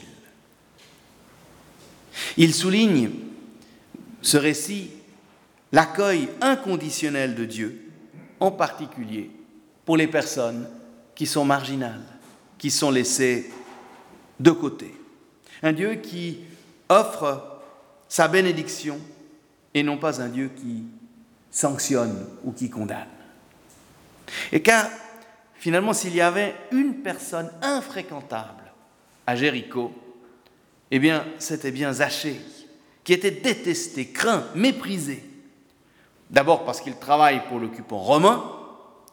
Il 2.37 2.55
souligne, 2.55 3.11
ce 4.22 4.37
récit, 4.37 4.90
l'accueil 5.70 6.29
inconditionnel 6.40 7.35
de 7.35 7.44
Dieu, 7.44 7.90
en 8.40 8.51
particulier 8.51 9.31
pour 9.85 9.96
les 9.96 10.09
personnes 10.09 10.68
qui 11.14 11.27
sont 11.27 11.44
marginales, 11.44 12.03
qui 12.59 12.70
sont 12.70 12.90
laissées 12.90 13.51
de 14.40 14.51
côté. 14.51 14.96
Un 15.62 15.73
Dieu 15.73 15.95
qui 15.97 16.40
offre 16.88 17.61
sa 18.09 18.29
bénédiction 18.29 19.01
et 19.75 19.83
non 19.83 19.99
pas 19.99 20.21
un 20.21 20.29
Dieu 20.29 20.51
qui 20.57 20.85
sanctionne 21.51 22.27
ou 22.45 22.53
qui 22.53 22.71
condamne. 22.71 23.09
Et 24.53 24.62
car 24.62 24.88
finalement, 25.55 25.92
s'il 25.92 26.14
y 26.14 26.21
avait 26.21 26.55
une 26.71 26.97
personne 26.97 27.51
infréquentable 27.62 28.73
à 29.27 29.37
Jéricho, 29.37 29.92
eh 30.90 30.99
bien, 30.99 31.25
c'était 31.38 31.73
bien 31.73 31.92
Zachée, 31.92 32.40
qui 33.05 33.12
était 33.12 33.31
détesté, 33.31 34.09
craint, 34.09 34.45
méprisé. 34.55 35.25
D'abord 36.31 36.64
parce 36.64 36.81
qu'il 36.81 36.97
travaille 36.97 37.42
pour 37.49 37.59
l'occupant 37.59 37.99
romain, 37.99 38.45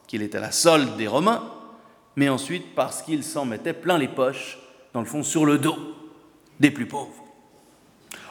qu'il 0.08 0.21
était 0.21 0.39
la 0.39 0.51
solde 0.51 0.97
des 0.97 1.08
Romains, 1.08 1.43
mais 2.15 2.29
ensuite 2.29 2.75
parce 2.75 3.01
qu'il 3.01 3.23
s'en 3.23 3.45
mettait 3.45 3.73
plein 3.73 3.97
les 3.97 4.08
poches, 4.08 4.60
dans 4.93 4.99
le 4.99 5.06
fond, 5.06 5.23
sur 5.23 5.45
le 5.45 5.58
dos 5.58 5.77
des 6.63 6.71
plus 6.71 6.86
pauvres. 6.86 7.23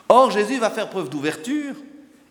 Or, 0.09 0.31
Jésus 0.31 0.59
va 0.59 0.71
faire 0.71 0.89
preuve 0.89 1.11
d'ouverture 1.11 1.75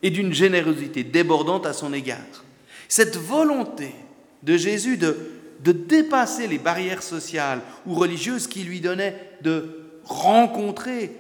et 0.02 0.10
d'une 0.10 0.34
générosité 0.34 1.04
débordante 1.04 1.68
à 1.68 1.74
son 1.74 1.94
égard. 1.94 2.44
Cette 2.90 3.18
volonté 3.18 3.94
de 4.42 4.58
Jésus 4.58 4.98
de, 4.98 5.16
de 5.64 5.72
dépasser 5.72 6.48
les 6.48 6.58
barrières 6.58 7.04
sociales 7.04 7.62
ou 7.86 7.94
religieuses 7.94 8.48
qui 8.48 8.64
lui 8.64 8.82
donnaient 8.82 9.16
de 9.42 9.92
rencontrer, 10.04 11.16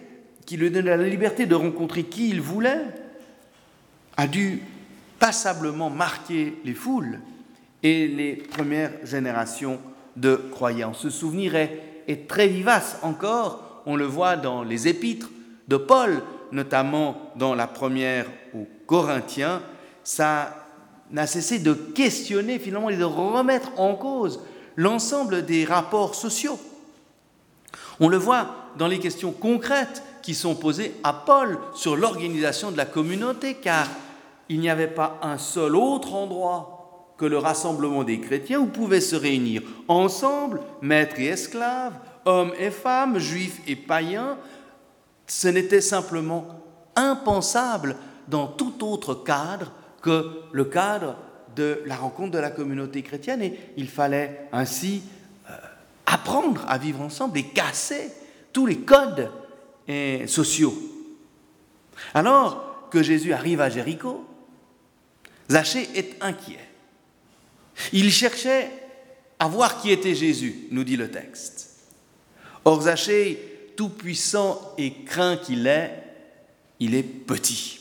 qui 0.48 0.58
lui 0.58 0.72
donnaient 0.72 0.98
la 0.98 1.08
liberté 1.08 1.46
de 1.46 1.54
rencontrer 1.54 2.04
qui 2.04 2.30
il 2.30 2.41
voulait, 2.41 2.82
a 4.17 4.26
dû 4.26 4.63
passablement 5.20 5.91
marquer 5.91 6.56
les 6.65 6.74
foules 6.74 7.20
et 7.84 8.08
les 8.08 8.34
premières 8.34 8.94
générations 9.04 9.80
de 10.15 10.36
croyants. 10.36 10.96
Ce 10.96 11.12
souvenir 11.12 11.54
est, 11.54 12.04
est 12.08 12.28
très 12.28 12.48
vivace 12.48 12.98
encore, 13.04 13.71
on 13.86 13.96
le 13.96 14.06
voit 14.06 14.36
dans 14.36 14.63
les 14.63 14.88
épîtres 14.88 15.30
de 15.67 15.78
Paul, 15.78 16.22
notamment 16.52 17.32
dans 17.36 17.56
la 17.56 17.67
première 17.67 18.26
aux 18.54 18.67
Corinthiens, 18.86 19.62
ça 20.04 20.56
n'a 21.12 21.28
cessé 21.28 21.60
de 21.60 21.74
questionner 21.74 22.60
finalement 22.60 22.89
et 22.89 22.98
de 22.98 23.04
remettre 23.04 23.72
en 23.78 23.96
cause 23.96 24.41
l'ensemble 24.76 25.46
des 25.46 25.65
rapports 25.65 26.15
sociaux. 26.15 26.60
On 28.00 28.08
le 28.08 28.17
voit 28.17 28.56
dans 28.78 28.88
les 28.88 29.00
questions 29.00 29.32
concrètes 29.32 30.04
qui 30.22 30.34
sont 30.34 30.56
posées 30.56 30.94
à 31.04 31.13
Paul 31.13 31.58
sur 31.76 31.96
l'organisation 31.96 32.72
de 32.72 32.78
la 32.78 32.86
communauté, 32.86 33.56
car 33.56 33.88
il 34.50 34.60
n'y 34.60 34.70
avait 34.70 34.88
pas 34.88 35.20
un 35.22 35.38
seul 35.38 35.76
autre 35.76 36.13
endroit 36.13 37.13
que 37.17 37.26
le 37.26 37.38
rassemblement 37.38 38.04
des 38.04 38.20
chrétiens 38.20 38.60
où 38.60 38.65
pouvaient 38.65 39.02
se 39.02 39.15
réunir 39.15 39.62
ensemble, 39.88 40.62
maîtres 40.82 41.20
et 41.20 41.28
esclaves, 41.28 41.94
hommes 42.26 42.54
et 42.58 42.72
femmes, 42.72 43.18
juifs 43.18 43.62
et 43.68 43.76
païens. 43.76 44.38
Ce 45.28 45.48
n'était 45.48 45.82
simplement 45.82 46.48
impensable 46.96 47.96
dans 48.28 48.48
tout 48.48 48.86
autre 48.86 49.16
cadre 49.16 49.72
que 50.02 50.42
le 50.52 50.66
cadre 50.66 51.16
de 51.56 51.82
la 51.86 51.96
rencontre 51.96 52.32
de 52.32 52.40
la 52.40 52.50
communauté 52.50 53.02
chrétienne. 53.02 53.42
Et 53.42 53.60
il 53.78 53.90
fallait 53.90 54.48
ainsi 54.52 55.04
euh, 55.50 55.54
apprendre 56.06 56.66
à 56.68 56.78
vivre 56.78 57.02
ensemble 57.02 57.38
et 57.38 57.44
casser 57.44 58.12
tous 58.54 58.66
les 58.66 58.80
codes 58.80 59.30
sociaux. 60.28 60.74
Alors 62.14 62.88
que 62.90 63.04
Jésus 63.04 63.34
arrive 63.34 63.62
à 63.62 63.70
Jéricho, 63.70 64.26
Zachée 65.50 65.90
est 65.96 66.16
inquiet. 66.22 66.60
Il 67.94 68.12
cherchait 68.12 68.70
à 69.40 69.48
voir 69.48 69.82
qui 69.82 69.92
était 69.92 70.16
Jésus, 70.16 70.68
nous 70.72 70.84
dit 70.84 70.98
le 70.98 71.10
texte. 71.10 71.61
Or, 72.65 72.82
Zachée, 72.82 73.74
tout 73.76 73.89
puissant 73.89 74.74
et 74.78 75.04
craint 75.04 75.38
qu'il 75.38 75.67
est, 75.67 76.04
il 76.80 76.95
est 76.95 77.04
petit. 77.04 77.80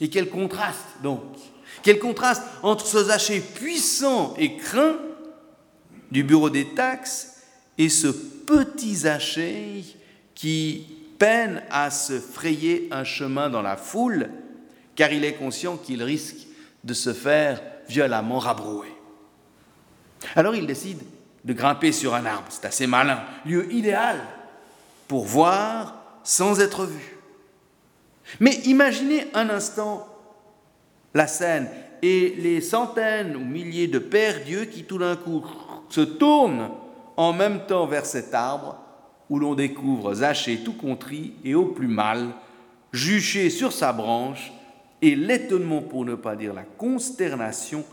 Et 0.00 0.08
quel 0.08 0.28
contraste 0.28 0.84
donc 1.02 1.22
Quel 1.82 1.98
contraste 1.98 2.42
entre 2.62 2.86
ce 2.86 3.04
Zachée 3.04 3.40
puissant 3.40 4.34
et 4.36 4.56
craint 4.56 4.96
du 6.10 6.24
bureau 6.24 6.50
des 6.50 6.66
taxes 6.66 7.42
et 7.78 7.88
ce 7.88 8.08
petit 8.08 8.94
Zachée 8.94 9.84
qui 10.34 10.86
peine 11.18 11.62
à 11.70 11.90
se 11.90 12.18
frayer 12.18 12.88
un 12.90 13.04
chemin 13.04 13.48
dans 13.48 13.62
la 13.62 13.76
foule 13.76 14.28
car 14.94 15.12
il 15.12 15.24
est 15.24 15.34
conscient 15.34 15.76
qu'il 15.76 16.02
risque 16.02 16.46
de 16.84 16.94
se 16.94 17.12
faire 17.12 17.62
violemment 17.88 18.38
rabroué. 18.38 18.88
Alors 20.34 20.54
il 20.54 20.66
décide 20.66 21.00
de 21.44 21.52
grimper 21.52 21.92
sur 21.92 22.14
un 22.14 22.24
arbre, 22.24 22.46
c'est 22.50 22.66
assez 22.66 22.86
malin, 22.86 23.20
lieu 23.44 23.72
idéal 23.72 24.18
pour 25.08 25.24
voir 25.24 25.96
sans 26.22 26.60
être 26.60 26.86
vu. 26.86 27.16
Mais 28.40 28.54
imaginez 28.64 29.26
un 29.34 29.50
instant 29.50 30.06
la 31.14 31.26
scène 31.26 31.68
et 32.00 32.34
les 32.38 32.60
centaines 32.60 33.36
ou 33.36 33.40
milliers 33.40 33.88
de 33.88 33.98
pères 33.98 34.44
Dieu 34.44 34.64
qui 34.64 34.84
tout 34.84 34.98
d'un 34.98 35.16
coup 35.16 35.44
se 35.88 36.00
tournent 36.00 36.70
en 37.16 37.32
même 37.32 37.66
temps 37.66 37.86
vers 37.86 38.06
cet 38.06 38.32
arbre 38.34 38.78
où 39.28 39.38
l'on 39.38 39.54
découvre 39.54 40.14
Zachée 40.14 40.58
tout 40.58 40.72
contrit 40.72 41.34
et 41.44 41.54
au 41.54 41.66
plus 41.66 41.88
mal, 41.88 42.28
juché 42.92 43.50
sur 43.50 43.72
sa 43.72 43.92
branche, 43.92 44.52
et 45.00 45.16
l'étonnement, 45.16 45.82
pour 45.82 46.04
ne 46.04 46.14
pas 46.14 46.36
dire 46.36 46.54
la 46.54 46.62
consternation, 46.62 47.84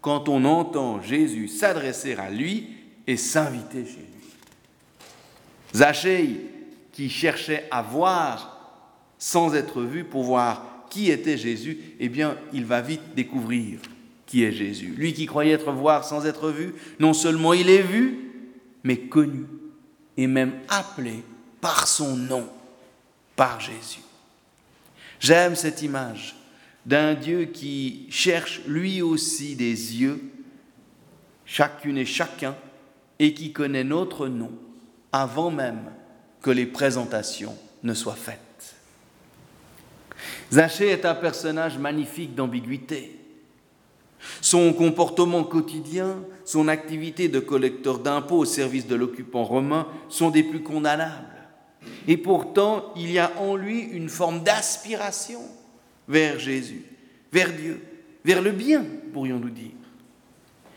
quand 0.00 0.28
on 0.28 0.44
entend 0.44 1.00
Jésus 1.00 1.48
s'adresser 1.48 2.14
à 2.14 2.30
lui 2.30 2.77
et 3.08 3.16
s'inviter 3.16 3.84
chez 3.86 3.96
lui. 3.96 5.04
Zachée, 5.74 6.36
qui 6.92 7.08
cherchait 7.08 7.66
à 7.70 7.80
voir 7.82 8.84
sans 9.18 9.54
être 9.54 9.82
vu 9.82 10.04
pour 10.04 10.24
voir 10.24 10.84
qui 10.90 11.10
était 11.10 11.38
Jésus, 11.38 11.78
eh 11.98 12.08
bien, 12.08 12.36
il 12.52 12.64
va 12.64 12.80
vite 12.80 13.14
découvrir 13.14 13.80
qui 14.26 14.44
est 14.44 14.52
Jésus. 14.52 14.94
Lui 14.96 15.14
qui 15.14 15.26
croyait 15.26 15.52
être 15.52 15.72
voir 15.72 16.04
sans 16.04 16.26
être 16.26 16.50
vu, 16.50 16.74
non 17.00 17.14
seulement 17.14 17.54
il 17.54 17.70
est 17.70 17.82
vu, 17.82 18.30
mais 18.84 18.98
connu 18.98 19.46
et 20.16 20.26
même 20.26 20.52
appelé 20.68 21.22
par 21.60 21.88
son 21.88 22.16
nom, 22.16 22.48
par 23.36 23.60
Jésus. 23.60 24.02
J'aime 25.18 25.56
cette 25.56 25.82
image 25.82 26.36
d'un 26.84 27.14
Dieu 27.14 27.46
qui 27.46 28.06
cherche 28.10 28.60
lui 28.66 29.00
aussi 29.00 29.56
des 29.56 30.00
yeux, 30.00 30.20
chacune 31.46 31.96
et 31.96 32.04
chacun, 32.04 32.56
et 33.18 33.34
qui 33.34 33.52
connaît 33.52 33.84
notre 33.84 34.28
nom 34.28 34.52
avant 35.12 35.50
même 35.50 35.90
que 36.42 36.50
les 36.50 36.66
présentations 36.66 37.56
ne 37.82 37.94
soient 37.94 38.14
faites. 38.14 38.76
Zachée 40.52 40.88
est 40.88 41.04
un 41.04 41.14
personnage 41.14 41.78
magnifique 41.78 42.34
d'ambiguïté. 42.34 43.18
Son 44.40 44.72
comportement 44.72 45.44
quotidien, 45.44 46.24
son 46.44 46.68
activité 46.68 47.28
de 47.28 47.38
collecteur 47.38 47.98
d'impôts 47.98 48.38
au 48.38 48.44
service 48.44 48.86
de 48.86 48.96
l'occupant 48.96 49.44
romain 49.44 49.86
sont 50.08 50.30
des 50.30 50.42
plus 50.42 50.62
condamnables. 50.62 51.24
Et 52.06 52.16
pourtant, 52.16 52.92
il 52.96 53.10
y 53.10 53.18
a 53.18 53.32
en 53.38 53.54
lui 53.54 53.80
une 53.80 54.08
forme 54.08 54.42
d'aspiration 54.42 55.40
vers 56.08 56.38
Jésus, 56.38 56.84
vers 57.32 57.52
Dieu, 57.52 57.80
vers 58.24 58.42
le 58.42 58.50
bien, 58.50 58.84
pourrions-nous 59.12 59.50
dire. 59.50 59.70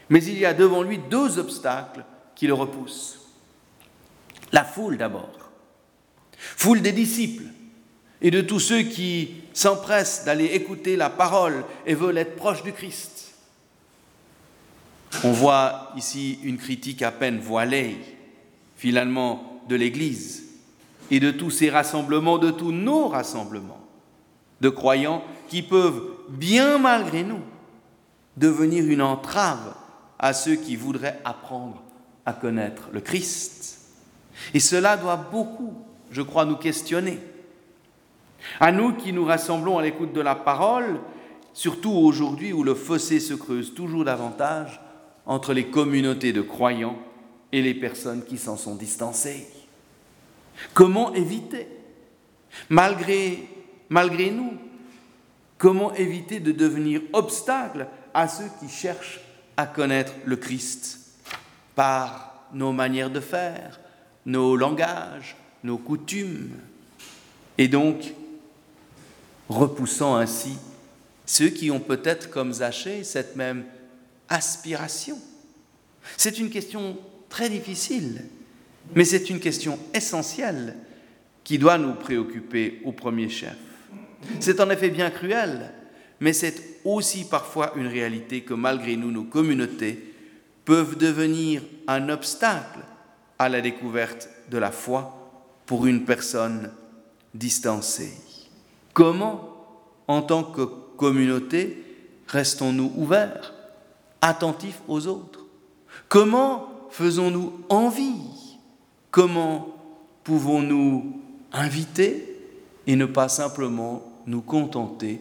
Mais 0.09 0.23
il 0.23 0.37
y 0.37 0.45
a 0.45 0.53
devant 0.53 0.83
lui 0.83 0.99
deux 1.09 1.39
obstacles 1.39 2.03
qui 2.41 2.47
le 2.47 2.55
repoussent. 2.55 3.19
La 4.51 4.63
foule 4.63 4.97
d'abord. 4.97 5.51
Foule 6.35 6.81
des 6.81 6.91
disciples 6.91 7.43
et 8.19 8.31
de 8.31 8.41
tous 8.41 8.59
ceux 8.59 8.81
qui 8.81 9.43
s'empressent 9.53 10.25
d'aller 10.25 10.45
écouter 10.45 10.95
la 10.95 11.11
parole 11.11 11.63
et 11.85 11.93
veulent 11.93 12.17
être 12.17 12.35
proches 12.35 12.63
du 12.63 12.73
Christ. 12.73 13.35
On 15.23 15.31
voit 15.31 15.91
ici 15.95 16.39
une 16.41 16.57
critique 16.57 17.03
à 17.03 17.11
peine 17.11 17.37
voilée, 17.37 17.97
finalement, 18.75 19.61
de 19.69 19.75
l'Église 19.75 20.45
et 21.11 21.19
de 21.19 21.29
tous 21.29 21.51
ces 21.51 21.69
rassemblements, 21.69 22.39
de 22.39 22.49
tous 22.49 22.71
nos 22.71 23.07
rassemblements 23.07 23.85
de 24.61 24.69
croyants 24.69 25.23
qui 25.47 25.61
peuvent, 25.61 26.01
bien 26.29 26.79
malgré 26.79 27.21
nous, 27.21 27.41
devenir 28.35 28.83
une 28.85 29.03
entrave 29.03 29.75
à 30.17 30.33
ceux 30.33 30.55
qui 30.55 30.75
voudraient 30.75 31.19
apprendre 31.23 31.83
connaître 32.33 32.89
le 32.91 33.01
Christ. 33.01 33.79
Et 34.53 34.59
cela 34.59 34.97
doit 34.97 35.17
beaucoup, 35.17 35.73
je 36.11 36.21
crois, 36.21 36.45
nous 36.45 36.55
questionner. 36.55 37.19
À 38.59 38.71
nous 38.71 38.93
qui 38.93 39.13
nous 39.13 39.25
rassemblons 39.25 39.77
à 39.77 39.81
l'écoute 39.81 40.13
de 40.13 40.21
la 40.21 40.35
parole, 40.35 40.99
surtout 41.53 41.91
aujourd'hui 41.91 42.53
où 42.53 42.63
le 42.63 42.75
fossé 42.75 43.19
se 43.19 43.33
creuse 43.33 43.73
toujours 43.73 44.05
davantage 44.05 44.79
entre 45.25 45.53
les 45.53 45.67
communautés 45.67 46.33
de 46.33 46.41
croyants 46.41 46.97
et 47.51 47.61
les 47.61 47.73
personnes 47.73 48.23
qui 48.23 48.37
s'en 48.37 48.57
sont 48.57 48.75
distancées. 48.75 49.47
Comment 50.73 51.13
éviter, 51.13 51.67
malgré, 52.69 53.47
malgré 53.89 54.31
nous, 54.31 54.53
comment 55.57 55.93
éviter 55.93 56.39
de 56.39 56.51
devenir 56.51 57.01
obstacle 57.13 57.87
à 58.13 58.27
ceux 58.27 58.49
qui 58.59 58.69
cherchent 58.69 59.21
à 59.57 59.65
connaître 59.65 60.13
le 60.25 60.35
Christ 60.35 61.00
par 61.81 62.45
nos 62.53 62.71
manières 62.73 63.09
de 63.09 63.19
faire, 63.19 63.79
nos 64.27 64.55
langages, 64.55 65.35
nos 65.63 65.79
coutumes, 65.79 66.51
et 67.57 67.67
donc 67.67 68.13
repoussant 69.49 70.15
ainsi 70.15 70.57
ceux 71.25 71.49
qui 71.49 71.71
ont 71.71 71.79
peut-être 71.79 72.29
comme 72.29 72.53
Zachée 72.53 73.03
cette 73.03 73.35
même 73.35 73.63
aspiration. 74.29 75.17
C'est 76.17 76.37
une 76.37 76.51
question 76.51 76.99
très 77.29 77.49
difficile, 77.49 78.25
mais 78.93 79.03
c'est 79.03 79.31
une 79.31 79.39
question 79.39 79.79
essentielle 79.91 80.75
qui 81.43 81.57
doit 81.57 81.79
nous 81.79 81.95
préoccuper 81.95 82.79
au 82.85 82.91
premier 82.91 83.27
chef. 83.27 83.57
C'est 84.39 84.59
en 84.59 84.69
effet 84.69 84.91
bien 84.91 85.09
cruel, 85.09 85.73
mais 86.19 86.33
c'est 86.33 86.61
aussi 86.85 87.27
parfois 87.27 87.73
une 87.75 87.87
réalité 87.87 88.41
que 88.41 88.53
malgré 88.53 88.95
nous, 88.97 89.09
nos 89.09 89.23
communautés 89.23 90.10
peuvent 90.71 90.97
devenir 90.97 91.63
un 91.85 92.07
obstacle 92.07 92.79
à 93.37 93.49
la 93.49 93.59
découverte 93.59 94.29
de 94.49 94.57
la 94.57 94.71
foi 94.71 95.29
pour 95.65 95.85
une 95.85 96.05
personne 96.05 96.71
distancée. 97.33 98.13
Comment, 98.93 99.67
en 100.07 100.21
tant 100.21 100.45
que 100.45 100.61
communauté, 100.95 101.83
restons-nous 102.25 102.89
ouverts, 102.95 103.53
attentifs 104.21 104.79
aux 104.87 105.07
autres? 105.07 105.45
Comment 106.07 106.69
faisons-nous 106.89 107.51
envie? 107.67 108.55
Comment 109.09 109.75
pouvons-nous 110.23 111.19
inviter 111.51 112.33
et 112.87 112.95
ne 112.95 113.07
pas 113.07 113.27
simplement 113.27 114.03
nous 114.25 114.41
contenter 114.41 115.19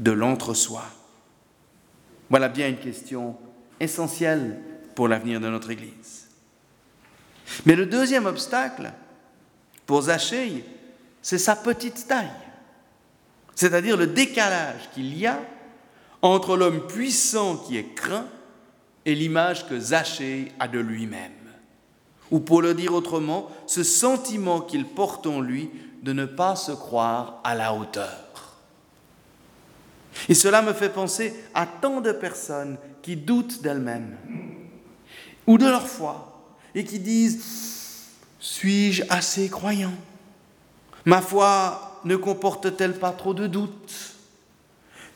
de 0.00 0.10
l'entre-soi? 0.10 0.82
Voilà 2.28 2.48
bien 2.48 2.68
une 2.68 2.78
question 2.78 3.36
essentielle 3.78 4.58
pour 5.00 5.08
l'avenir 5.08 5.40
de 5.40 5.48
notre 5.48 5.70
Église. 5.70 6.26
Mais 7.64 7.74
le 7.74 7.86
deuxième 7.86 8.26
obstacle 8.26 8.92
pour 9.86 10.02
Zachée, 10.02 10.62
c'est 11.22 11.38
sa 11.38 11.56
petite 11.56 12.06
taille, 12.06 12.28
c'est-à-dire 13.54 13.96
le 13.96 14.08
décalage 14.08 14.90
qu'il 14.92 15.16
y 15.16 15.26
a 15.26 15.40
entre 16.20 16.54
l'homme 16.54 16.86
puissant 16.86 17.56
qui 17.56 17.78
est 17.78 17.94
craint 17.94 18.26
et 19.06 19.14
l'image 19.14 19.66
que 19.66 19.80
Zachée 19.80 20.52
a 20.60 20.68
de 20.68 20.80
lui-même. 20.80 21.48
Ou 22.30 22.40
pour 22.40 22.60
le 22.60 22.74
dire 22.74 22.92
autrement, 22.92 23.50
ce 23.66 23.82
sentiment 23.82 24.60
qu'il 24.60 24.84
porte 24.84 25.26
en 25.26 25.40
lui 25.40 25.70
de 26.02 26.12
ne 26.12 26.26
pas 26.26 26.56
se 26.56 26.72
croire 26.72 27.40
à 27.42 27.54
la 27.54 27.72
hauteur. 27.72 28.58
Et 30.28 30.34
cela 30.34 30.60
me 30.60 30.74
fait 30.74 30.90
penser 30.90 31.32
à 31.54 31.64
tant 31.64 32.02
de 32.02 32.12
personnes 32.12 32.76
qui 33.00 33.16
doutent 33.16 33.62
d'elles-mêmes 33.62 34.18
ou 35.50 35.58
de 35.58 35.66
leur 35.66 35.88
foi 35.88 36.44
et 36.76 36.84
qui 36.84 37.00
disent 37.00 37.42
Suis-je 38.38 39.02
assez 39.08 39.48
croyant? 39.48 39.92
Ma 41.04 41.20
foi 41.20 42.00
ne 42.04 42.14
comporte-t-elle 42.14 42.96
pas 42.96 43.10
trop 43.10 43.34
de 43.34 43.48
doutes? 43.48 44.14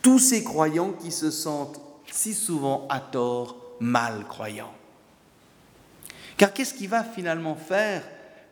Tous 0.02 0.18
ces 0.18 0.42
croyants 0.42 0.90
qui 0.90 1.12
se 1.12 1.30
sentent 1.30 1.80
si 2.10 2.34
souvent 2.34 2.88
à 2.90 2.98
tort 2.98 3.56
mal 3.78 4.24
croyants. 4.28 4.74
Car 6.36 6.52
qu'est-ce 6.52 6.74
qui 6.74 6.88
va 6.88 7.04
finalement 7.04 7.54
faire 7.54 8.02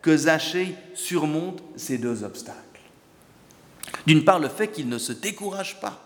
que 0.02 0.16
Zachée 0.16 0.76
surmonte 0.94 1.64
ces 1.74 1.98
deux 1.98 2.22
obstacles? 2.22 2.58
D'une 4.06 4.24
part, 4.24 4.38
le 4.38 4.48
fait 4.48 4.68
qu'il 4.68 4.88
ne 4.88 4.98
se 4.98 5.12
décourage 5.12 5.80
pas, 5.80 6.00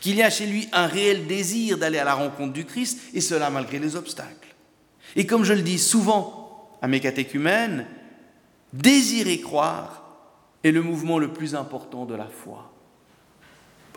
qu'il 0.00 0.16
y 0.16 0.22
a 0.22 0.28
chez 0.28 0.46
lui 0.46 0.68
un 0.72 0.86
réel 0.86 1.26
désir 1.26 1.78
d'aller 1.78 1.98
à 1.98 2.04
la 2.04 2.14
rencontre 2.14 2.52
du 2.52 2.66
Christ, 2.66 3.00
et 3.14 3.22
cela 3.22 3.48
malgré 3.48 3.78
les 3.78 3.96
obstacles. 3.96 4.45
Et 5.16 5.26
comme 5.26 5.44
je 5.44 5.54
le 5.54 5.62
dis 5.62 5.78
souvent 5.78 6.70
à 6.82 6.88
mes 6.88 7.00
catéchumènes, 7.00 7.86
désirer 8.72 9.40
croire 9.40 10.04
est 10.62 10.70
le 10.70 10.82
mouvement 10.82 11.18
le 11.18 11.32
plus 11.32 11.54
important 11.54 12.04
de 12.04 12.14
la 12.14 12.26
foi. 12.26 12.72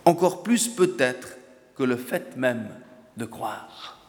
Encore 0.06 0.44
plus 0.44 0.70
peut-être 0.70 1.38
que 1.76 1.84
le 1.84 1.98
fait 1.98 2.38
même 2.38 2.70
de 3.18 3.26
croire. 3.26 4.00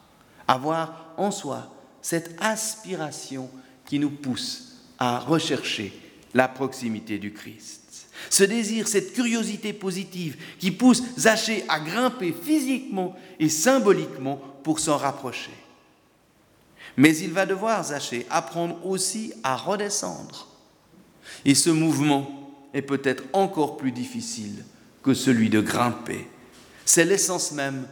Avoir 0.47 1.13
en 1.17 1.31
soi 1.31 1.73
cette 2.01 2.35
aspiration 2.41 3.49
qui 3.85 3.99
nous 3.99 4.09
pousse 4.09 4.81
à 4.97 5.19
rechercher 5.19 5.93
la 6.33 6.47
proximité 6.47 7.19
du 7.19 7.33
Christ. 7.33 8.07
Ce 8.29 8.43
désir, 8.43 8.87
cette 8.87 9.13
curiosité 9.13 9.73
positive 9.73 10.37
qui 10.59 10.71
pousse 10.71 11.03
Zachée 11.17 11.65
à 11.67 11.79
grimper 11.79 12.31
physiquement 12.31 13.15
et 13.39 13.49
symboliquement 13.49 14.39
pour 14.63 14.79
s'en 14.79 14.97
rapprocher. 14.97 15.51
Mais 16.97 17.15
il 17.17 17.31
va 17.31 17.45
devoir, 17.45 17.83
Zachée, 17.83 18.25
apprendre 18.29 18.85
aussi 18.85 19.33
à 19.43 19.55
redescendre. 19.55 20.47
Et 21.45 21.55
ce 21.55 21.69
mouvement 21.69 22.51
est 22.73 22.81
peut-être 22.81 23.23
encore 23.33 23.77
plus 23.77 23.91
difficile 23.91 24.63
que 25.03 25.13
celui 25.13 25.49
de 25.49 25.61
grimper. 25.61 26.27
C'est 26.85 27.05
l'essence 27.05 27.51
même 27.53 27.87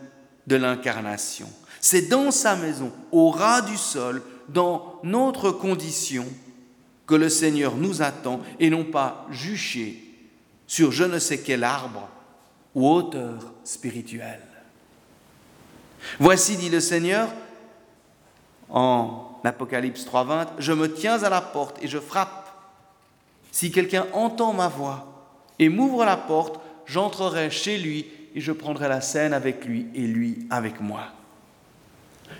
de 0.47 0.55
l'incarnation. 0.55 1.49
C'est 1.81 2.09
dans 2.09 2.31
sa 2.31 2.55
maison, 2.55 2.91
au 3.11 3.29
ras 3.29 3.61
du 3.61 3.77
sol, 3.77 4.21
dans 4.49 4.99
notre 5.03 5.51
condition, 5.51 6.25
que 7.07 7.15
le 7.15 7.29
Seigneur 7.29 7.75
nous 7.75 8.01
attend 8.01 8.41
et 8.59 8.69
non 8.69 8.83
pas 8.83 9.25
juché 9.31 10.03
sur 10.67 10.91
je 10.91 11.03
ne 11.03 11.17
sais 11.17 11.39
quel 11.39 11.63
arbre 11.63 12.07
ou 12.75 12.87
hauteur 12.87 13.51
spirituelle. 13.63 14.45
Voici, 16.19 16.55
dit 16.55 16.69
le 16.69 16.79
Seigneur, 16.79 17.29
en 18.69 19.39
Apocalypse 19.43 20.05
3.20, 20.05 20.47
je 20.59 20.73
me 20.73 20.93
tiens 20.93 21.23
à 21.23 21.29
la 21.29 21.41
porte 21.41 21.81
et 21.81 21.87
je 21.87 21.99
frappe. 21.99 22.47
Si 23.51 23.71
quelqu'un 23.71 24.05
entend 24.13 24.53
ma 24.53 24.67
voix 24.67 25.27
et 25.57 25.69
m'ouvre 25.69 26.05
la 26.05 26.17
porte, 26.17 26.59
j'entrerai 26.85 27.49
chez 27.49 27.77
lui 27.77 28.05
et 28.35 28.41
je 28.41 28.51
prendrai 28.51 28.87
la 28.87 29.01
scène 29.01 29.33
avec 29.33 29.65
lui 29.65 29.87
et 29.95 30.01
lui 30.01 30.45
avec 30.49 30.79
moi. 30.81 31.07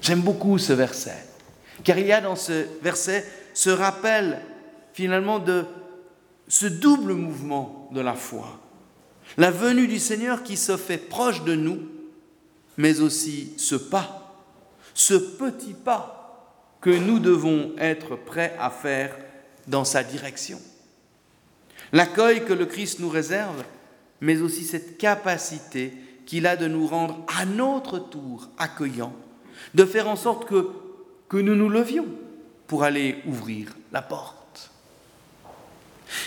J'aime 0.02 0.22
beaucoup 0.22 0.58
ce 0.58 0.74
verset, 0.74 1.26
car 1.84 1.98
il 1.98 2.06
y 2.06 2.12
a 2.12 2.22
dans 2.22 2.36
ce 2.36 2.68
verset 2.82 3.26
ce 3.54 3.72
rappel 3.72 4.42
finalement 4.94 5.40
de 5.40 5.66
ce 6.48 6.68
double 6.68 7.14
mouvement 7.14 7.90
de 7.92 8.02
la 8.02 8.14
foi. 8.14 8.60
La 9.38 9.52
venue 9.52 9.88
du 9.88 10.00
Seigneur 10.00 10.44
qui 10.44 10.58
se 10.58 10.78
fait 10.78 10.98
proche 10.98 11.44
de 11.44 11.56
nous, 11.56 11.80
mais 12.78 13.02
aussi 13.02 13.54
ce 13.58 13.76
pas, 13.76 14.36
ce 14.94 15.16
petit 15.16 15.74
pas 15.74 16.19
que 16.82 16.90
nous 16.90 17.20
devons 17.20 17.74
être 17.78 18.16
prêts 18.16 18.56
à 18.60 18.70
faire 18.70 19.16
dans 19.68 19.86
sa 19.86 20.04
direction. 20.04 20.60
L'accueil 21.92 22.46
que 22.46 22.54
le 22.54 22.66
Christ 22.66 23.00
nous 23.00 23.10
réserve, 23.10 23.64
mais 24.22 24.42
aussi 24.42 24.64
cette 24.64 24.98
capacité 24.98 25.94
qu'il 26.26 26.46
a 26.46 26.56
de 26.56 26.68
nous 26.68 26.86
rendre 26.86 27.26
à 27.40 27.46
notre 27.46 28.00
tour 28.00 28.50
accueillants, 28.58 29.16
de 29.74 29.86
faire 29.86 30.08
en 30.08 30.16
sorte 30.16 30.48
que, 30.48 30.70
que 31.28 31.38
nous 31.38 31.56
nous 31.56 31.70
levions 31.70 32.06
pour 32.68 32.84
aller 32.84 33.18
ouvrir 33.26 33.76
la 33.92 34.02
porte. 34.02 34.70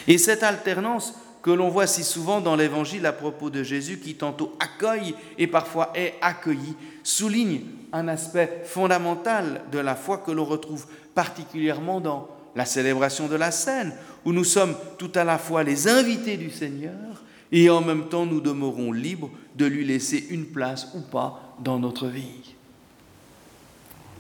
Et 0.07 0.19
cette 0.19 0.43
alternance 0.43 1.15
que 1.43 1.51
l'on 1.51 1.69
voit 1.69 1.89
si 1.89 2.05
souvent 2.05 2.41
dans 2.41 2.55
l'Évangile 2.55 3.05
à 3.05 3.13
propos 3.13 3.51
de 3.51 3.63
Jésus 3.63 3.99
qui 3.99 4.15
tantôt 4.15 4.57
accueille 4.61 5.15
et 5.39 5.49
parfois 5.49 5.91
est 5.95 6.15
accueilli, 6.23 6.77
souligne 7.03 7.63
un 7.93 8.07
aspect 8.09 8.63
fondamental 8.65 9.63
de 9.73 9.79
la 9.79 9.97
foi 9.97 10.19
que 10.19 10.31
l'on 10.31 10.45
retrouve 10.45 10.87
particulièrement 11.15 12.01
dans 12.01 12.29
la 12.55 12.65
célébration 12.65 13.29
de 13.29 13.35
la 13.35 13.51
scène, 13.51 13.93
où 14.25 14.33
nous 14.33 14.45
sommes 14.45 14.77
tout 14.99 15.11
à 15.15 15.25
la 15.25 15.39
fois 15.39 15.65
les 15.65 15.89
invités 15.89 16.37
du 16.37 16.51
Seigneur 16.51 17.23
et 17.51 17.69
en 17.71 17.81
même 17.81 18.09
temps 18.09 18.25
nous 18.25 18.41
demeurons 18.41 18.93
libres 18.93 19.31
de 19.57 19.67
lui 19.67 19.85
laisser 19.85 20.27
une 20.31 20.47
place 20.47 20.89
ou 20.95 21.01
pas 21.01 21.57
dans 21.59 21.79
notre 21.79 22.07
vie. 22.07 22.55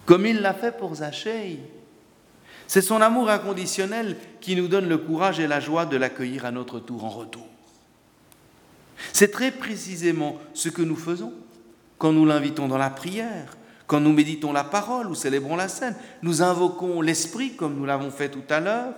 Comme 0.06 0.26
il 0.26 0.40
l'a 0.40 0.54
fait 0.54 0.76
pour 0.76 0.96
Zachée. 0.96 1.60
C'est 2.66 2.82
son 2.82 3.00
amour 3.00 3.28
inconditionnel 3.28 4.16
qui 4.40 4.56
nous 4.56 4.68
donne 4.68 4.88
le 4.88 4.98
courage 4.98 5.40
et 5.40 5.46
la 5.46 5.60
joie 5.60 5.86
de 5.86 5.96
l'accueillir 5.96 6.44
à 6.44 6.50
notre 6.50 6.80
tour 6.80 7.04
en 7.04 7.10
retour. 7.10 7.46
C'est 9.12 9.30
très 9.30 9.50
précisément 9.50 10.38
ce 10.54 10.68
que 10.68 10.82
nous 10.82 10.96
faisons 10.96 11.32
quand 11.98 12.12
nous 12.12 12.24
l'invitons 12.24 12.68
dans 12.68 12.78
la 12.78 12.90
prière, 12.90 13.56
quand 13.86 14.00
nous 14.00 14.12
méditons 14.12 14.52
la 14.52 14.64
parole 14.64 15.08
ou 15.08 15.14
célébrons 15.14 15.56
la 15.56 15.68
scène. 15.68 15.96
Nous 16.22 16.42
invoquons 16.42 17.00
l'Esprit 17.00 17.56
comme 17.56 17.76
nous 17.76 17.84
l'avons 17.84 18.10
fait 18.10 18.30
tout 18.30 18.44
à 18.48 18.60
l'heure 18.60 18.94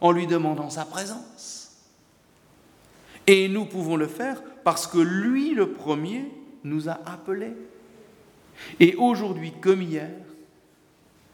en 0.00 0.12
lui 0.12 0.26
demandant 0.26 0.70
sa 0.70 0.84
présence. 0.84 1.72
Et 3.26 3.48
nous 3.48 3.64
pouvons 3.64 3.96
le 3.96 4.06
faire 4.06 4.42
parce 4.64 4.86
que 4.86 4.98
lui, 4.98 5.54
le 5.54 5.70
premier, 5.70 6.30
nous 6.62 6.88
a 6.88 7.00
appelés. 7.06 7.54
Et 8.80 8.94
aujourd'hui, 8.96 9.52
comme 9.60 9.82
hier, 9.82 10.10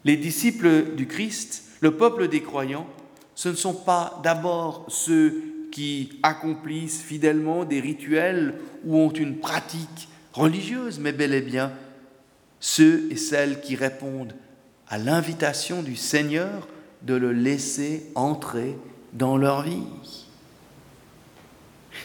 les 0.05 0.17
disciples 0.17 0.95
du 0.95 1.07
Christ, 1.07 1.65
le 1.81 1.97
peuple 1.97 2.29
des 2.29 2.43
croyants, 2.43 2.87
ce 3.35 3.49
ne 3.49 3.55
sont 3.55 3.75
pas 3.75 4.21
d'abord 4.23 4.87
ceux 4.89 5.43
qui 5.73 6.19
accomplissent 6.23 7.03
fidèlement 7.03 7.65
des 7.65 7.81
rituels 7.81 8.55
ou 8.85 8.97
ont 8.97 9.11
une 9.11 9.39
pratique 9.39 10.09
religieuse, 10.33 10.99
mais 10.99 11.13
bel 11.13 11.35
et 11.35 11.41
bien 11.41 11.73
ceux 12.61 13.09
et 13.11 13.17
celles 13.17 13.61
qui 13.63 13.75
répondent 13.75 14.35
à 14.87 14.99
l'invitation 14.99 15.83
du 15.83 15.97
Seigneur 15.97 16.69
de 17.03 17.15
le 17.15 17.33
laisser 17.33 18.11
entrer 18.15 18.77
dans 19.15 19.39
leur 19.39 19.63
vie. 19.63 20.27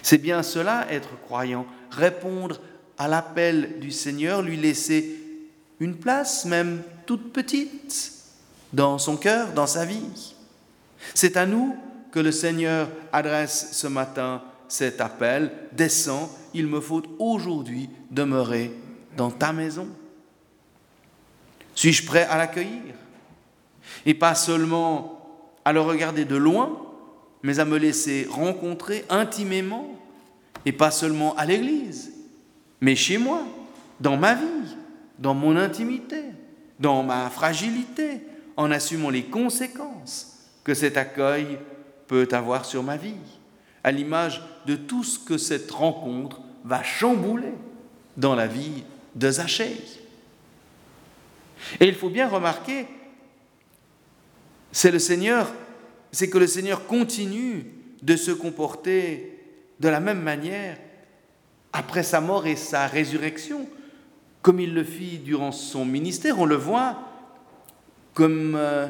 C'est 0.01 0.17
bien 0.17 0.43
cela, 0.43 0.87
être 0.89 1.19
croyant, 1.25 1.65
répondre 1.91 2.61
à 2.97 3.07
l'appel 3.07 3.79
du 3.81 3.91
Seigneur, 3.91 4.41
lui 4.41 4.55
laisser 4.55 5.19
une 5.79 5.97
place, 5.97 6.45
même 6.45 6.81
toute 7.05 7.33
petite, 7.33 8.13
dans 8.75 8.97
son 8.97 9.15
cœur, 9.15 9.53
dans 9.53 9.67
sa 9.67 9.85
vie. 9.85 10.35
C'est 11.13 11.37
à 11.37 11.45
nous 11.45 11.75
que 12.11 12.19
le 12.19 12.31
Seigneur 12.31 12.89
adresse 13.13 13.69
ce 13.71 13.87
matin 13.87 14.41
cet 14.67 14.99
appel. 14.99 15.51
Descends, 15.71 16.29
il 16.53 16.67
me 16.67 16.81
faut 16.81 17.03
aujourd'hui 17.17 17.89
demeurer 18.11 18.71
dans 19.15 19.31
ta 19.31 19.53
maison. 19.53 19.87
Suis-je 21.73 22.05
prêt 22.05 22.27
à 22.29 22.37
l'accueillir? 22.37 22.95
Et 24.05 24.13
pas 24.13 24.35
seulement 24.35 25.21
à 25.63 25.71
le 25.71 25.79
regarder 25.79 26.25
de 26.25 26.35
loin, 26.35 26.81
mais 27.43 27.59
à 27.59 27.65
me 27.65 27.77
laisser 27.77 28.27
rencontrer 28.29 29.05
intimement, 29.09 29.87
et 30.65 30.71
pas 30.71 30.91
seulement 30.91 31.35
à 31.35 31.45
l'église, 31.45 32.11
mais 32.81 32.95
chez 32.95 33.17
moi, 33.19 33.43
dans 33.99 34.17
ma 34.17 34.33
vie, 34.33 34.75
dans 35.19 35.33
mon 35.33 35.55
intimité, 35.55 36.23
dans 36.79 37.03
ma 37.03 37.29
fragilité, 37.29 38.21
en 38.57 38.71
assumant 38.71 39.09
les 39.09 39.25
conséquences 39.25 40.39
que 40.63 40.73
cet 40.73 40.97
accueil 40.97 41.59
peut 42.07 42.27
avoir 42.31 42.65
sur 42.65 42.83
ma 42.83 42.97
vie, 42.97 43.13
à 43.83 43.91
l'image 43.91 44.41
de 44.65 44.75
tout 44.75 45.03
ce 45.03 45.19
que 45.19 45.37
cette 45.37 45.69
rencontre 45.71 46.41
va 46.63 46.83
chambouler 46.83 47.53
dans 48.17 48.35
la 48.35 48.47
vie 48.47 48.83
de 49.15 49.29
Zachée. 49.29 49.77
Et 51.79 51.87
il 51.87 51.95
faut 51.95 52.09
bien 52.09 52.27
remarquer, 52.27 52.87
c'est 54.71 54.91
le 54.91 54.99
Seigneur 54.99 55.51
c'est 56.15 56.29
que 56.29 56.37
le 56.37 56.47
Seigneur 56.47 56.87
continue 56.87 57.65
de 58.01 58.15
se 58.15 58.31
comporter 58.31 59.37
de 59.81 59.89
la 59.89 59.99
même 59.99 60.21
manière 60.21 60.77
après 61.73 62.03
sa 62.03 62.21
mort 62.21 62.47
et 62.47 62.55
sa 62.55 62.87
résurrection, 62.87 63.67
comme 64.41 64.61
il 64.61 64.73
le 64.73 64.85
fit 64.85 65.17
durant 65.17 65.51
son 65.51 65.83
ministère. 65.83 66.39
On 66.39 66.45
le 66.45 66.55
voit 66.55 66.99
comme 68.15 68.55
euh, 68.55 68.87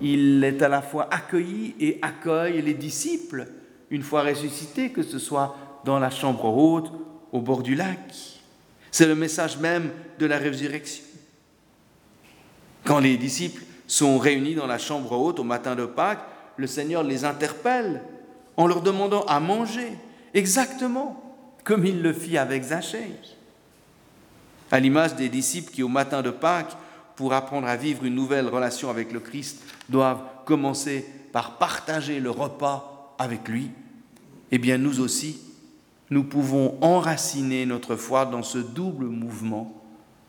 il 0.00 0.42
est 0.44 0.62
à 0.62 0.68
la 0.68 0.80
fois 0.80 1.08
accueilli 1.10 1.74
et 1.78 1.98
accueille 2.00 2.62
les 2.62 2.72
disciples 2.72 3.48
une 3.90 4.02
fois 4.02 4.22
ressuscités, 4.22 4.90
que 4.90 5.02
ce 5.02 5.18
soit 5.18 5.56
dans 5.84 5.98
la 5.98 6.08
chambre 6.10 6.44
haute, 6.44 6.92
au 7.32 7.40
bord 7.40 7.62
du 7.62 7.74
lac. 7.74 7.98
C'est 8.92 9.06
le 9.06 9.16
message 9.16 9.58
même 9.58 9.90
de 10.18 10.26
la 10.26 10.38
résurrection. 10.38 11.04
Quand 12.84 13.00
les 13.00 13.16
disciples 13.16 13.62
sont 13.86 14.18
réunis 14.18 14.54
dans 14.54 14.68
la 14.68 14.78
chambre 14.78 15.12
haute 15.12 15.40
au 15.40 15.44
matin 15.44 15.74
de 15.74 15.84
Pâques, 15.84 16.24
le 16.56 16.66
Seigneur 16.66 17.02
les 17.02 17.24
interpelle 17.24 18.02
en 18.56 18.66
leur 18.66 18.82
demandant 18.82 19.22
à 19.22 19.40
manger, 19.40 19.92
exactement 20.32 21.20
comme 21.64 21.84
il 21.84 22.02
le 22.02 22.12
fit 22.12 22.38
avec 22.38 22.62
Zachée. 22.62 23.12
À 24.70 24.78
l'image 24.78 25.16
des 25.16 25.28
disciples 25.28 25.72
qui, 25.72 25.82
au 25.82 25.88
matin 25.88 26.22
de 26.22 26.30
Pâques, 26.30 26.76
pour 27.20 27.34
apprendre 27.34 27.66
à 27.66 27.76
vivre 27.76 28.06
une 28.06 28.14
nouvelle 28.14 28.48
relation 28.48 28.88
avec 28.88 29.12
le 29.12 29.20
Christ, 29.20 29.62
doivent 29.90 30.22
commencer 30.46 31.04
par 31.32 31.58
partager 31.58 32.18
le 32.18 32.30
repas 32.30 33.14
avec 33.18 33.46
lui, 33.46 33.70
eh 34.52 34.56
bien 34.56 34.78
nous 34.78 35.00
aussi, 35.00 35.38
nous 36.08 36.24
pouvons 36.24 36.78
enraciner 36.80 37.66
notre 37.66 37.94
foi 37.94 38.24
dans 38.24 38.42
ce 38.42 38.56
double 38.56 39.04
mouvement 39.04 39.82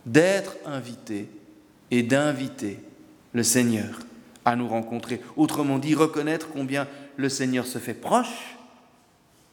d'être 0.06 0.58
invité 0.66 1.30
et 1.92 2.04
d'inviter 2.04 2.78
le 3.32 3.44
Seigneur 3.44 4.00
à 4.44 4.58
nous 4.58 4.68
rencontrer. 4.68 5.22
Autrement 5.38 5.80
dit, 5.80 5.96
reconnaître 5.96 6.50
combien 6.52 6.90
le 7.16 7.30
Seigneur 7.30 7.68
se 7.68 7.78
fait 7.78 7.94
proche, 7.94 8.58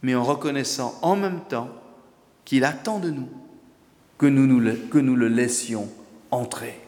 mais 0.03 0.16
en 0.16 0.24
reconnaissant 0.24 0.98
en 1.03 1.14
même 1.14 1.42
temps 1.48 1.70
qu'il 2.44 2.64
attend 2.64 2.98
de 2.98 3.11
nous 3.11 3.29
que 4.18 4.27
nous, 4.27 4.59
le 5.14 5.29
laissions 5.29 5.88
entrer. 6.33 6.81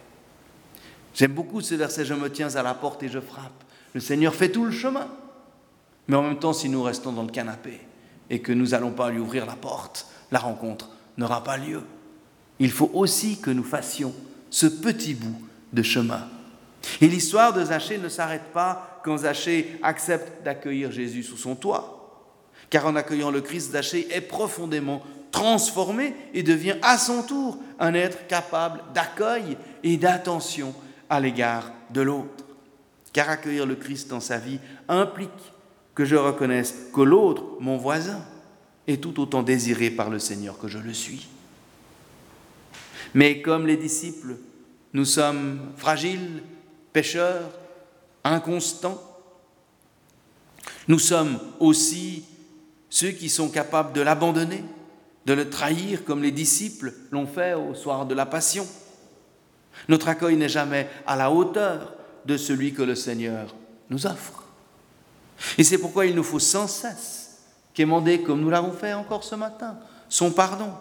J'aime 1.21 1.33
beaucoup 1.33 1.61
ce 1.61 1.75
verset, 1.75 2.07
je 2.07 2.15
me 2.15 2.33
tiens 2.33 2.57
à 2.57 2.63
la 2.63 2.73
porte 2.73 3.03
et 3.03 3.11
je 3.11 3.21
frappe. 3.21 3.63
Le 3.93 4.01
Seigneur 4.01 4.35
fait 4.35 4.49
tout 4.49 4.65
le 4.65 4.71
chemin. 4.71 5.07
Mais 6.09 6.17
en 6.17 6.23
même 6.23 6.39
temps, 6.39 6.55
si 6.55 6.71
nous 6.71 6.83
restons 6.83 7.13
dans 7.13 7.25
le 7.25 7.31
canapé 7.31 7.79
et 8.31 8.41
que 8.41 8.53
nous 8.53 8.69
n'allons 8.69 8.93
pas 8.93 9.11
lui 9.11 9.19
ouvrir 9.19 9.45
la 9.45 9.53
porte, 9.53 10.07
la 10.33 10.39
rencontre 10.39 10.89
n'aura 11.19 11.45
pas 11.45 11.59
lieu. 11.59 11.83
Il 12.59 12.71
faut 12.71 12.91
aussi 12.95 13.39
que 13.39 13.51
nous 13.51 13.65
fassions 13.65 14.15
ce 14.49 14.65
petit 14.65 15.13
bout 15.13 15.37
de 15.75 15.83
chemin 15.83 16.27
et 17.03 17.07
l'histoire 17.07 17.53
de 17.53 17.67
Zachée 17.67 17.99
ne 17.99 18.09
s'arrête 18.09 18.51
pas 18.55 19.03
quand 19.05 19.19
Zachée 19.19 19.79
accepte 19.83 20.43
d'accueillir 20.43 20.91
Jésus 20.91 21.23
sous 21.23 21.37
son 21.37 21.55
toit. 21.55 22.25
Car 22.71 22.87
en 22.87 22.97
accueillant 22.97 23.31
le 23.31 23.43
Christ, 23.43 23.73
Zachée 23.73 24.09
est 24.11 24.23
profondément 24.23 25.03
transformé 25.33 26.15
et 26.33 26.43
devient 26.43 26.77
à 26.81 26.97
son 26.97 27.23
tour 27.23 27.59
un 27.79 27.93
être 27.93 28.27
capable 28.27 28.81
d'accueil 28.95 29.59
et 29.83 29.99
d'attention 29.99 30.75
à 31.11 31.21
l'égard 31.21 31.71
de 31.91 32.01
l'autre. 32.01 32.45
Car 33.13 33.29
accueillir 33.29 33.67
le 33.67 33.75
Christ 33.75 34.09
dans 34.09 34.21
sa 34.21 34.39
vie 34.39 34.61
implique 34.89 35.31
que 35.95 36.05
je 36.05 36.17
reconnaisse 36.17 36.75
que 36.95 37.01
l'autre, 37.01 37.43
mon 37.59 37.77
voisin, 37.77 38.25
est 38.87 39.03
tout 39.03 39.21
autant 39.21 39.43
désiré 39.43 39.91
par 39.91 40.09
le 40.09 40.19
Seigneur 40.19 40.59
que 40.59 40.69
je 40.69 40.79
le 40.79 40.95
suis. 40.95 41.29
Mais 43.15 43.43
comme 43.43 43.67
les 43.67 43.77
disciples, 43.77 44.37
nous 44.93 45.05
sommes 45.05 45.61
fragiles, 45.77 46.43
pécheurs, 46.93 47.51
inconstants. 48.25 49.01
Nous 50.89 50.99
sommes 50.99 51.39
aussi 51.59 52.25
ceux 52.89 53.11
qui 53.11 53.29
sont 53.29 53.49
capables 53.49 53.93
de 53.93 54.01
l'abandonner, 54.01 54.65
de 55.27 55.33
le 55.33 55.49
trahir 55.49 56.05
comme 56.05 56.23
les 56.23 56.33
disciples 56.33 56.93
l'ont 57.11 57.27
fait 57.27 57.55
au 57.55 57.75
soir 57.75 58.07
de 58.07 58.15
la 58.15 58.27
Passion. 58.27 58.67
Notre 59.89 60.09
accueil 60.09 60.37
n'est 60.37 60.49
jamais 60.49 60.89
à 61.07 61.17
la 61.17 61.31
hauteur 61.31 61.95
de 62.25 62.37
celui 62.37 62.73
que 62.73 62.83
le 62.83 62.95
Seigneur 62.95 63.55
nous 63.89 64.07
offre. 64.07 64.45
Et 65.59 65.65
c'est 65.65 65.79
pourquoi 65.79 66.07
il 66.07 66.15
nous 66.15 66.23
faut 66.23 66.39
sans 66.39 66.67
cesse 66.67 67.39
quémander, 67.75 68.23
comme 68.23 68.41
nous 68.41 68.51
l'avons 68.51 68.73
fait 68.73 68.93
encore 68.93 69.25
ce 69.25 69.35
matin, 69.35 69.79
son 70.09 70.31
pardon, 70.31 70.73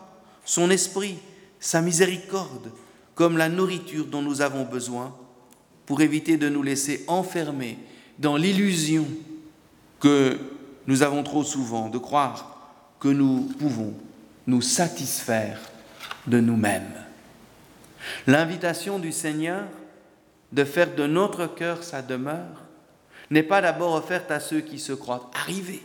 son 0.44 0.70
esprit, 0.70 1.18
sa 1.60 1.82
miséricorde, 1.82 2.72
comme 3.16 3.38
la 3.38 3.50
nourriture 3.50 4.06
dont 4.06 4.22
nous 4.22 4.42
avons 4.42 4.64
besoin 4.64 5.16
pour 5.86 6.02
éviter 6.02 6.38
de 6.38 6.50
nous 6.50 6.64
laisser 6.64 7.04
enfermer 7.08 7.78
dans 8.18 8.36
l'illusion 8.36 9.06
que 10.00 10.38
nous 10.88 11.04
avons 11.04 11.24
trop 11.24 11.44
souvent 11.44 11.90
de 11.90 11.98
croire 11.98 12.58
que 13.00 13.08
nous 13.08 13.50
pouvons 13.60 13.94
nous 14.48 14.62
satisfaire 14.62 15.60
de 16.28 16.40
nous-mêmes. 16.40 17.09
L'invitation 18.28 19.00
du 19.00 19.12
Seigneur 19.12 19.66
de 20.52 20.64
faire 20.64 20.96
de 20.96 21.06
notre 21.06 21.48
cœur 21.48 21.84
sa 21.84 22.02
demeure 22.02 22.66
n'est 23.30 23.44
pas 23.44 23.62
d'abord 23.62 23.94
offerte 23.94 24.32
à 24.32 24.40
ceux 24.40 24.62
qui 24.62 24.80
se 24.80 24.94
croient 24.94 25.30
arrivés, 25.34 25.84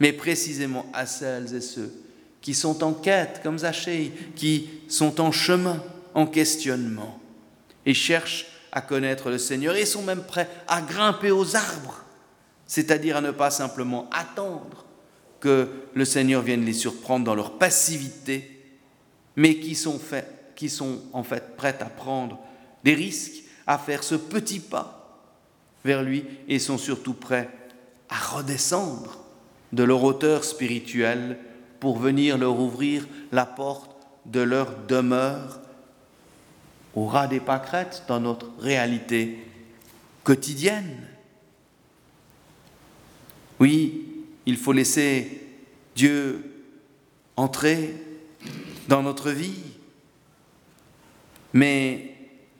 mais 0.00 0.12
précisément 0.12 0.86
à 0.92 1.06
celles 1.06 1.54
et 1.54 1.60
ceux 1.60 1.92
qui 2.40 2.54
sont 2.54 2.84
en 2.84 2.92
quête, 2.92 3.40
comme 3.42 3.58
Zachée, 3.58 4.12
qui 4.36 4.70
sont 4.88 5.20
en 5.20 5.32
chemin, 5.32 5.82
en 6.14 6.26
questionnement, 6.26 7.20
et 7.84 7.94
cherchent 7.94 8.46
à 8.72 8.80
connaître 8.80 9.30
le 9.30 9.38
Seigneur 9.38 9.76
et 9.76 9.86
sont 9.86 10.02
même 10.02 10.22
prêts 10.22 10.48
à 10.66 10.80
grimper 10.80 11.30
aux 11.30 11.56
arbres, 11.56 12.04
c'est-à-dire 12.66 13.16
à 13.16 13.20
ne 13.20 13.30
pas 13.30 13.50
simplement 13.50 14.08
attendre 14.12 14.84
que 15.40 15.68
le 15.94 16.04
Seigneur 16.04 16.42
vienne 16.42 16.64
les 16.64 16.72
surprendre 16.72 17.24
dans 17.24 17.34
leur 17.34 17.58
passivité, 17.58 18.50
mais 19.36 19.56
qui 19.56 19.74
sont, 19.74 19.98
faits, 19.98 20.37
qui 20.58 20.68
sont 20.68 20.98
en 21.12 21.22
fait 21.22 21.56
prêts 21.56 21.78
à 21.80 21.84
prendre 21.84 22.36
des 22.82 22.94
risques, 22.94 23.44
à 23.64 23.78
faire 23.78 24.02
ce 24.02 24.16
petit 24.16 24.58
pas 24.58 25.22
vers 25.84 26.02
lui 26.02 26.24
et 26.48 26.58
sont 26.58 26.78
surtout 26.78 27.14
prêts 27.14 27.48
à 28.08 28.16
redescendre 28.16 29.20
de 29.72 29.84
leur 29.84 30.02
hauteur 30.02 30.42
spirituelle 30.42 31.38
pour 31.78 32.00
venir 32.00 32.38
leur 32.38 32.58
ouvrir 32.58 33.06
la 33.30 33.46
porte 33.46 33.92
de 34.26 34.40
leur 34.40 34.76
demeure 34.88 35.60
au 36.96 37.06
ras 37.06 37.28
des 37.28 37.38
pâquerettes 37.38 38.02
dans 38.08 38.18
notre 38.18 38.50
réalité 38.58 39.38
quotidienne. 40.24 41.06
Oui, 43.60 44.24
il 44.44 44.56
faut 44.56 44.72
laisser 44.72 45.40
Dieu 45.94 46.64
entrer 47.36 47.94
dans 48.88 49.04
notre 49.04 49.30
vie, 49.30 49.67
mais 51.58 52.14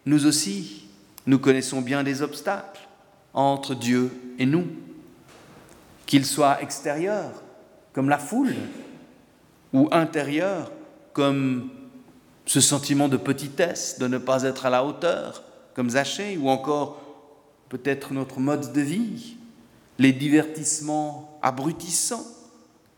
nous 0.07 0.27
aussi, 0.27 0.89
nous 1.25 1.39
connaissons 1.39 1.83
bien 1.83 2.03
des 2.03 2.21
obstacles 2.21 2.81
entre 3.33 3.77
Dieu 3.77 4.11
et 4.41 4.45
nous, 4.47 4.67
qu'ils 6.05 6.27
soient 6.27 6.61
extérieurs, 6.61 7.45
comme 7.93 8.09
la 8.09 8.19
foule, 8.19 8.57
ou 9.73 9.89
intérieurs, 9.93 10.73
comme 11.13 11.71
ce 12.45 12.61
sentiment 12.61 13.09
de 13.09 13.17
petitesse, 13.17 14.01
de 14.01 14.09
ne 14.09 14.19
pas 14.19 14.43
être 14.43 14.67
à 14.67 14.71
la 14.71 14.85
hauteur, 14.85 15.45
comme 15.75 15.91
Zachée, 15.91 16.37
ou 16.37 16.49
encore 16.49 17.01
peut-être 17.69 18.13
notre 18.13 18.41
mode 18.41 18.73
de 18.73 18.81
vie, 18.81 19.37
les 20.01 20.13
divertissements 20.13 21.39
abrutissants, 21.41 22.27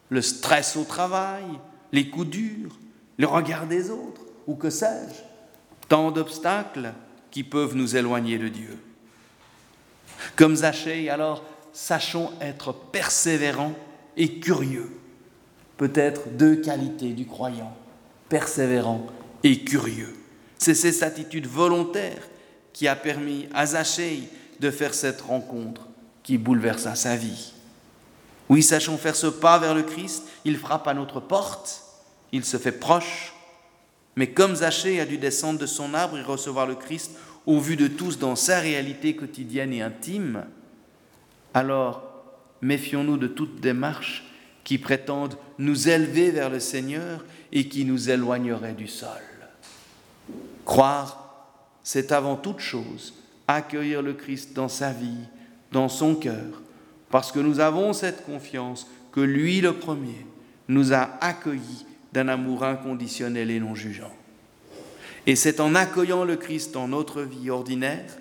le 0.09 0.23
stress 0.23 0.77
au 0.77 0.85
travail, 0.85 1.45
les 1.93 2.09
coups 2.09 2.31
durs, 2.31 2.79
le 3.19 3.27
regard 3.27 3.67
des 3.67 3.91
autres, 3.91 4.23
ou 4.47 4.55
que 4.55 4.71
sais-je, 4.71 5.30
tant 5.91 6.13
d'obstacles 6.13 6.95
qui 7.33 7.43
peuvent 7.43 7.75
nous 7.75 7.97
éloigner 7.97 8.39
de 8.39 8.49
Dieu. 8.49 8.79
Comme 10.37 10.57
Zachée, 10.57 11.11
alors 11.11 11.45
sachons 11.73 12.31
être 12.41 12.73
persévérants 12.73 13.75
et 14.17 14.39
curieux. 14.39 14.97
Peut-être 15.77 16.37
deux 16.37 16.57
qualités 16.57 17.11
du 17.11 17.27
croyant, 17.27 17.77
persévérant 18.29 19.07
et 19.43 19.65
curieux. 19.65 20.17
C'est 20.59 20.75
cette 20.75 21.03
attitude 21.03 21.47
volontaire 21.47 22.23
qui 22.73 22.87
a 22.87 22.95
permis 22.95 23.49
à 23.53 23.67
Zachée 23.67 24.29
de 24.61 24.71
faire 24.71 24.95
cette 24.95 25.21
rencontre 25.21 25.89
qui 26.23 26.39
bouleversa 26.39 26.95
sa 26.95 27.17
vie. 27.17 27.53
Oui, 28.49 28.63
sachons 28.63 28.97
faire 28.97 29.17
ce 29.17 29.27
pas 29.27 29.59
vers 29.59 29.75
le 29.75 29.83
Christ, 29.83 30.23
il 30.45 30.57
frappe 30.57 30.87
à 30.87 30.95
notre 30.95 31.19
porte, 31.19 31.83
il 32.31 32.45
se 32.45 32.59
fait 32.59 32.73
proche, 32.73 33.35
mais 34.21 34.33
comme 34.33 34.55
Zachée 34.55 35.01
a 35.01 35.07
dû 35.07 35.17
descendre 35.17 35.59
de 35.59 35.65
son 35.65 35.95
arbre 35.95 36.19
et 36.19 36.23
recevoir 36.23 36.67
le 36.67 36.75
Christ 36.75 37.13
au 37.47 37.59
vu 37.59 37.77
de 37.77 37.87
tous 37.87 38.19
dans 38.19 38.37
sa 38.37 38.61
réalité 38.61 39.17
quotidienne 39.17 39.73
et 39.73 39.81
intime, 39.81 40.45
alors 41.55 42.03
méfions-nous 42.61 43.17
de 43.17 43.29
toute 43.29 43.63
démarche 43.63 44.31
qui 44.63 44.77
prétendent 44.77 45.39
nous 45.57 45.89
élever 45.89 46.33
vers 46.33 46.51
le 46.51 46.61
Seigneur 46.61 47.25
et 47.51 47.67
qui 47.67 47.87
nous 47.87 48.11
éloignerait 48.11 48.75
du 48.75 48.89
sol. 48.89 49.09
Croire, 50.67 51.49
c'est 51.83 52.13
avant 52.13 52.37
toute 52.37 52.61
chose 52.61 53.15
accueillir 53.49 54.03
le 54.03 54.13
Christ 54.13 54.53
dans 54.53 54.69
sa 54.69 54.93
vie, 54.93 55.25
dans 55.73 55.89
son 55.89 56.15
cœur, 56.15 56.61
parce 57.09 57.33
que 57.33 57.41
nous 57.41 57.59
avons 57.59 57.95
cette 57.95 58.27
confiance 58.27 58.87
que 59.13 59.21
lui 59.21 59.63
le 59.63 59.79
premier 59.79 60.27
nous 60.69 60.93
a 60.93 61.09
accueillis 61.23 61.87
d'un 62.13 62.29
amour 62.29 62.65
inconditionnel 62.65 63.51
et 63.51 63.61
non 63.61 63.75
jugeant. 63.75 64.13
Et 65.27 65.37
c'est 65.37 65.61
en 65.61 65.75
accueillant 65.75 66.25
le 66.25 66.37
Christ 66.37 66.73
dans 66.73 66.89
notre 66.89 67.23
vie 67.23 67.51
ordinaire 67.51 68.17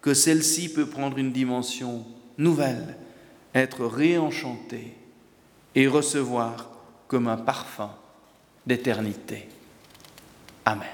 que 0.00 0.14
celle-ci 0.14 0.72
peut 0.72 0.86
prendre 0.86 1.18
une 1.18 1.32
dimension 1.32 2.04
nouvelle, 2.38 2.96
être 3.54 3.86
réenchantée 3.86 4.94
et 5.74 5.88
recevoir 5.88 6.70
comme 7.08 7.28
un 7.28 7.36
parfum 7.36 7.90
d'éternité. 8.66 9.48
Amen. 10.64 10.86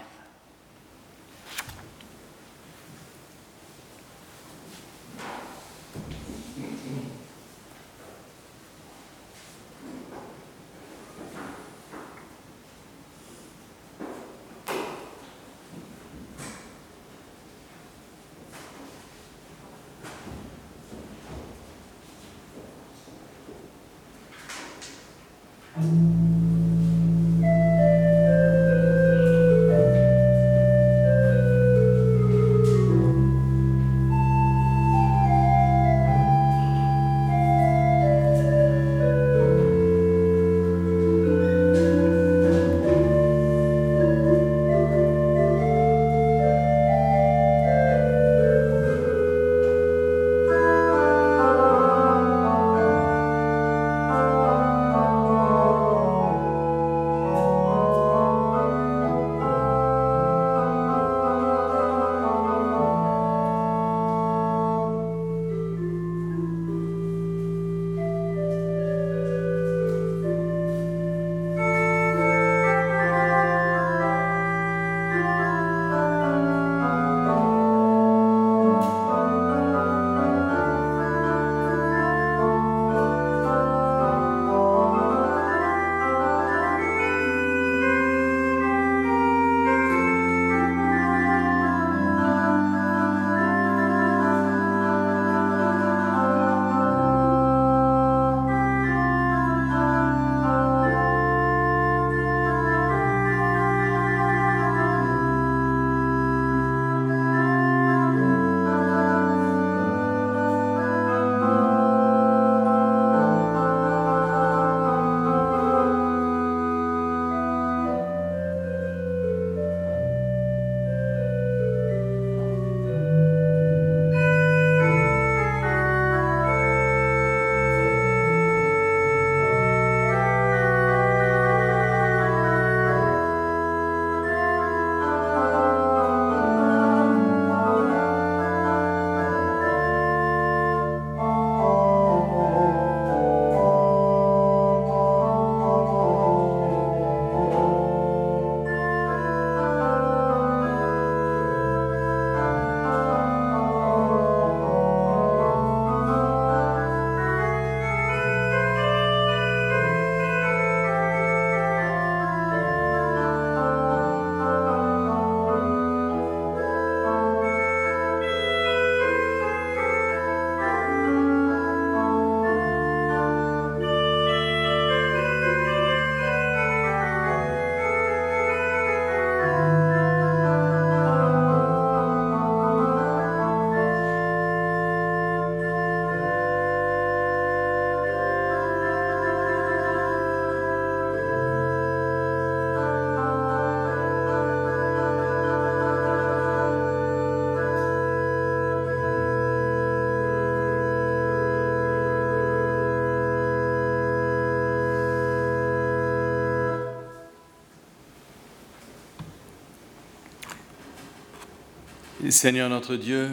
Seigneur 212.33 212.69
notre 212.69 212.97
Dieu, 212.97 213.31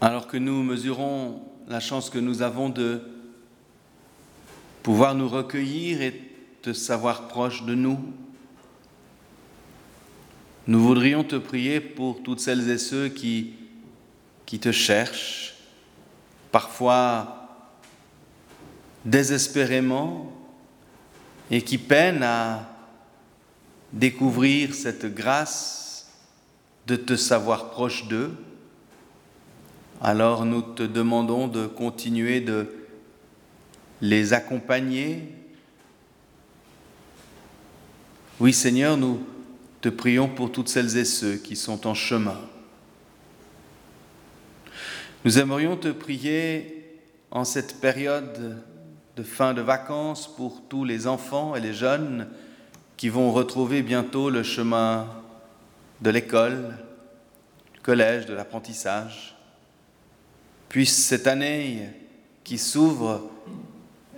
alors 0.00 0.26
que 0.26 0.36
nous 0.36 0.62
mesurons 0.62 1.42
la 1.66 1.80
chance 1.80 2.10
que 2.10 2.18
nous 2.18 2.42
avons 2.42 2.68
de 2.68 3.02
pouvoir 4.82 5.14
nous 5.14 5.28
recueillir 5.28 6.02
et 6.02 6.20
te 6.62 6.72
savoir 6.72 7.28
proche 7.28 7.64
de 7.64 7.74
nous, 7.74 7.98
nous 10.66 10.80
voudrions 10.80 11.24
te 11.24 11.36
prier 11.36 11.80
pour 11.80 12.22
toutes 12.22 12.40
celles 12.40 12.68
et 12.68 12.78
ceux 12.78 13.08
qui, 13.08 13.54
qui 14.44 14.58
te 14.58 14.70
cherchent, 14.70 15.54
parfois 16.52 17.48
désespérément, 19.04 20.32
et 21.50 21.62
qui 21.62 21.78
peinent 21.78 22.22
à 22.22 22.75
découvrir 23.96 24.74
cette 24.74 25.06
grâce 25.06 26.06
de 26.86 26.96
te 26.96 27.16
savoir 27.16 27.70
proche 27.70 28.06
d'eux. 28.08 28.30
Alors 30.02 30.44
nous 30.44 30.60
te 30.60 30.82
demandons 30.82 31.48
de 31.48 31.66
continuer 31.66 32.40
de 32.40 32.68
les 34.02 34.34
accompagner. 34.34 35.32
Oui 38.38 38.52
Seigneur, 38.52 38.98
nous 38.98 39.26
te 39.80 39.88
prions 39.88 40.28
pour 40.28 40.52
toutes 40.52 40.68
celles 40.68 40.98
et 40.98 41.06
ceux 41.06 41.36
qui 41.36 41.56
sont 41.56 41.86
en 41.86 41.94
chemin. 41.94 42.38
Nous 45.24 45.38
aimerions 45.38 45.76
te 45.76 45.88
prier 45.88 47.00
en 47.30 47.44
cette 47.44 47.80
période 47.80 48.62
de 49.16 49.22
fin 49.22 49.54
de 49.54 49.62
vacances 49.62 50.32
pour 50.36 50.62
tous 50.68 50.84
les 50.84 51.06
enfants 51.06 51.56
et 51.56 51.60
les 51.60 51.72
jeunes 51.72 52.28
qui 52.96 53.08
vont 53.08 53.32
retrouver 53.32 53.82
bientôt 53.82 54.30
le 54.30 54.42
chemin 54.42 55.06
de 56.00 56.10
l'école, 56.10 56.76
du 57.74 57.80
collège, 57.80 58.26
de 58.26 58.34
l'apprentissage. 58.34 59.36
Puisse 60.68 60.96
cette 60.96 61.26
année 61.26 61.88
qui 62.44 62.58
s'ouvre 62.58 63.30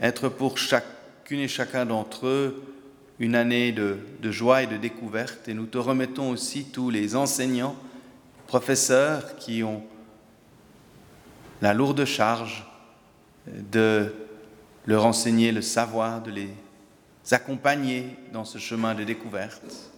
être 0.00 0.28
pour 0.28 0.58
chacune 0.58 1.40
et 1.40 1.48
chacun 1.48 1.86
d'entre 1.86 2.26
eux 2.26 2.62
une 3.18 3.34
année 3.34 3.72
de, 3.72 3.98
joie 4.30 4.62
et 4.62 4.66
de 4.66 4.76
découverte. 4.76 5.48
Et 5.48 5.54
nous 5.54 5.66
te 5.66 5.78
remettons 5.78 6.30
aussi 6.30 6.64
tous 6.64 6.90
les 6.90 7.16
enseignants, 7.16 7.76
professeurs 8.46 9.36
qui 9.36 9.62
ont 9.62 9.82
la 11.60 11.74
lourde 11.74 12.04
charge 12.04 12.64
de 13.46 14.14
leur 14.86 15.04
enseigner 15.04 15.50
le 15.50 15.62
savoir, 15.62 16.22
de 16.22 16.30
les 16.30 16.48
accompagner 17.30 18.16
dans 18.32 18.44
ce 18.44 18.58
chemin 18.58 18.94
de 18.94 19.04
découverte. 19.04 19.90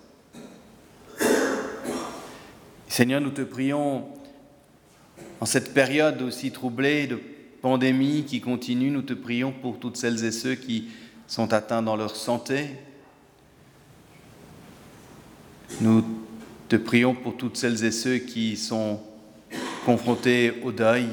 Seigneur, 2.88 3.20
nous 3.20 3.30
te 3.30 3.42
prions 3.42 4.08
en 5.40 5.46
cette 5.46 5.72
période 5.72 6.20
aussi 6.22 6.50
troublée 6.50 7.06
de 7.06 7.20
pandémie 7.62 8.24
qui 8.24 8.40
continue, 8.40 8.90
nous 8.90 9.02
te 9.02 9.14
prions 9.14 9.52
pour 9.52 9.78
toutes 9.78 9.96
celles 9.96 10.24
et 10.24 10.32
ceux 10.32 10.54
qui 10.54 10.88
sont 11.26 11.52
atteints 11.52 11.82
dans 11.82 11.96
leur 11.96 12.16
santé, 12.16 12.70
nous 15.80 16.04
te 16.68 16.76
prions 16.76 17.14
pour 17.14 17.36
toutes 17.36 17.56
celles 17.56 17.84
et 17.84 17.92
ceux 17.92 18.18
qui 18.18 18.56
sont 18.56 19.00
confrontés 19.84 20.60
au 20.62 20.72
deuil, 20.72 21.06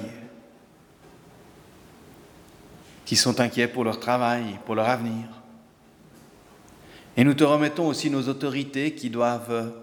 qui 3.05 3.15
sont 3.15 3.39
inquiets 3.39 3.67
pour 3.67 3.83
leur 3.83 3.99
travail, 3.99 4.59
pour 4.65 4.75
leur 4.75 4.89
avenir. 4.89 5.36
Et 7.17 7.23
nous 7.23 7.33
te 7.33 7.43
remettons 7.43 7.87
aussi 7.87 8.11
nos 8.11 8.29
autorités 8.29 8.93
qui 8.93 9.09
doivent 9.09 9.73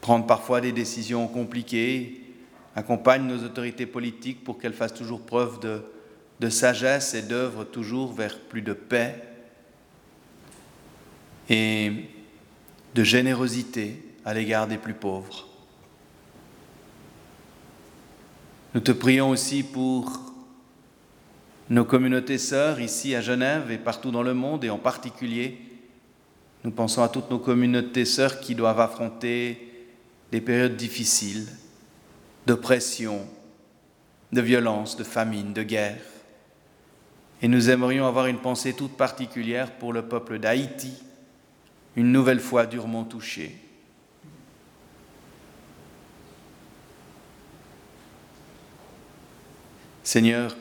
prendre 0.00 0.26
parfois 0.26 0.62
des 0.62 0.72
décisions 0.72 1.28
compliquées, 1.28 2.22
accompagnent 2.74 3.26
nos 3.26 3.44
autorités 3.44 3.86
politiques 3.86 4.42
pour 4.42 4.58
qu'elles 4.58 4.72
fassent 4.72 4.94
toujours 4.94 5.20
preuve 5.20 5.60
de, 5.60 5.82
de 6.40 6.48
sagesse 6.48 7.12
et 7.12 7.20
d'œuvrent 7.20 7.66
toujours 7.66 8.14
vers 8.14 8.40
plus 8.40 8.62
de 8.62 8.72
paix. 8.72 9.22
Et 11.50 11.92
de 12.94 13.04
générosité 13.04 14.02
à 14.24 14.34
l'égard 14.34 14.66
des 14.66 14.78
plus 14.78 14.94
pauvres. 14.94 15.48
Nous 18.74 18.80
te 18.80 18.92
prions 18.92 19.30
aussi 19.30 19.62
pour 19.62 20.10
nos 21.68 21.84
communautés 21.84 22.38
sœurs 22.38 22.80
ici 22.80 23.14
à 23.14 23.20
Genève 23.20 23.70
et 23.70 23.78
partout 23.78 24.10
dans 24.10 24.22
le 24.22 24.34
monde, 24.34 24.64
et 24.64 24.70
en 24.70 24.78
particulier, 24.78 25.58
nous 26.64 26.70
pensons 26.70 27.02
à 27.02 27.08
toutes 27.08 27.30
nos 27.30 27.38
communautés 27.38 28.04
sœurs 28.04 28.40
qui 28.40 28.54
doivent 28.54 28.80
affronter 28.80 29.68
des 30.30 30.40
périodes 30.40 30.76
difficiles, 30.76 31.46
d'oppression, 32.46 33.26
de 34.32 34.40
violence, 34.40 34.96
de 34.96 35.04
famine, 35.04 35.52
de 35.52 35.62
guerre. 35.62 36.00
Et 37.42 37.48
nous 37.48 37.70
aimerions 37.70 38.06
avoir 38.06 38.26
une 38.26 38.38
pensée 38.38 38.72
toute 38.72 38.96
particulière 38.96 39.72
pour 39.72 39.92
le 39.92 40.02
peuple 40.02 40.38
d'Haïti, 40.38 40.92
une 41.96 42.12
nouvelle 42.12 42.40
fois 42.40 42.66
durement 42.66 43.04
touché. 43.04 43.56
Seigneur, 50.04 50.56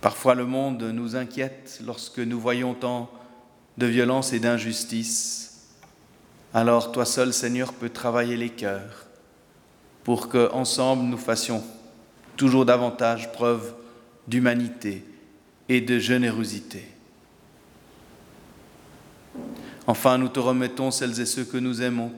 parfois 0.00 0.34
le 0.34 0.46
monde 0.46 0.82
nous 0.82 1.16
inquiète 1.16 1.80
lorsque 1.84 2.18
nous 2.18 2.40
voyons 2.40 2.74
tant 2.74 3.10
de 3.78 3.86
violence 3.86 4.32
et 4.32 4.40
d'injustice. 4.40 5.68
Alors 6.52 6.92
toi 6.92 7.04
seul, 7.04 7.32
Seigneur, 7.32 7.72
peux 7.72 7.90
travailler 7.90 8.36
les 8.36 8.50
cœurs 8.50 9.06
pour 10.04 10.28
que 10.28 10.50
ensemble 10.52 11.04
nous 11.04 11.18
fassions 11.18 11.62
toujours 12.36 12.64
davantage 12.64 13.32
preuve 13.32 13.74
d'humanité 14.26 15.04
et 15.68 15.80
de 15.80 15.98
générosité. 15.98 16.84
Enfin, 19.86 20.18
nous 20.18 20.28
te 20.28 20.40
remettons 20.40 20.90
celles 20.90 21.20
et 21.20 21.26
ceux 21.26 21.44
que 21.44 21.56
nous 21.56 21.82
aimons 21.82 22.12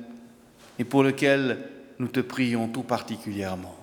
et 0.78 0.85
pour 0.85 1.03
lesquels 1.03 1.59
nous 1.99 2.09
te 2.09 2.20
prions 2.20 2.68
tout 2.68 2.83
particulièrement. 2.83 3.82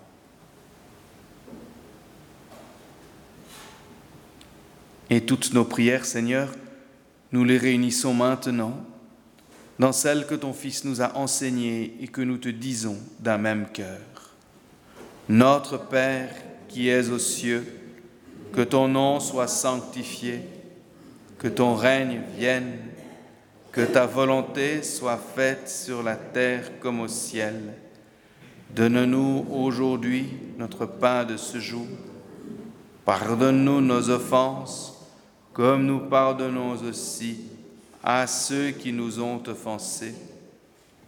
Et 5.10 5.22
toutes 5.22 5.54
nos 5.54 5.66
prières, 5.66 6.06
Seigneur, 6.06 6.50
nous 7.32 7.44
les 7.44 7.58
réunissons 7.58 8.14
maintenant 8.14 8.74
dans 9.78 9.92
celles 9.92 10.28
que 10.28 10.36
ton 10.36 10.54
Fils 10.54 10.84
nous 10.84 11.02
a 11.02 11.16
enseignées 11.18 11.96
et 12.02 12.08
que 12.08 12.22
nous 12.22 12.38
te 12.38 12.50
disons 12.50 12.98
d'un 13.20 13.38
même 13.38 13.68
cœur. 13.72 14.00
Notre 15.30 15.78
Père 15.78 16.30
qui 16.68 16.90
es 16.90 17.10
aux 17.10 17.20
cieux, 17.20 17.66
que 18.54 18.62
ton 18.62 18.88
nom 18.88 19.20
soit 19.20 19.48
sanctifié, 19.48 20.42
que 21.38 21.48
ton 21.48 21.76
règne 21.76 22.22
vienne 22.38 22.78
que 23.72 23.82
ta 23.82 24.06
volonté 24.06 24.82
soit 24.84 25.18
faite 25.36 25.70
sur 25.70 26.02
la 26.02 26.16
terre 26.16 26.80
comme 26.80 27.02
au 27.02 27.08
ciel. 27.08 27.56
Donne-nous 28.76 29.46
aujourd'hui 29.52 30.26
notre 30.58 30.86
pain 30.86 31.24
de 31.24 31.38
ce 31.38 31.60
jour. 31.60 31.88
Pardonne-nous 33.06 33.82
nos 33.82 34.10
offenses, 34.10 34.99
comme 35.60 35.86
nous 35.86 36.00
pardonnons 36.00 36.78
aussi 36.88 37.42
à 38.02 38.28
ceux 38.28 38.70
qui 38.70 38.94
nous 38.94 39.20
ont 39.20 39.44
offensés. 39.46 40.16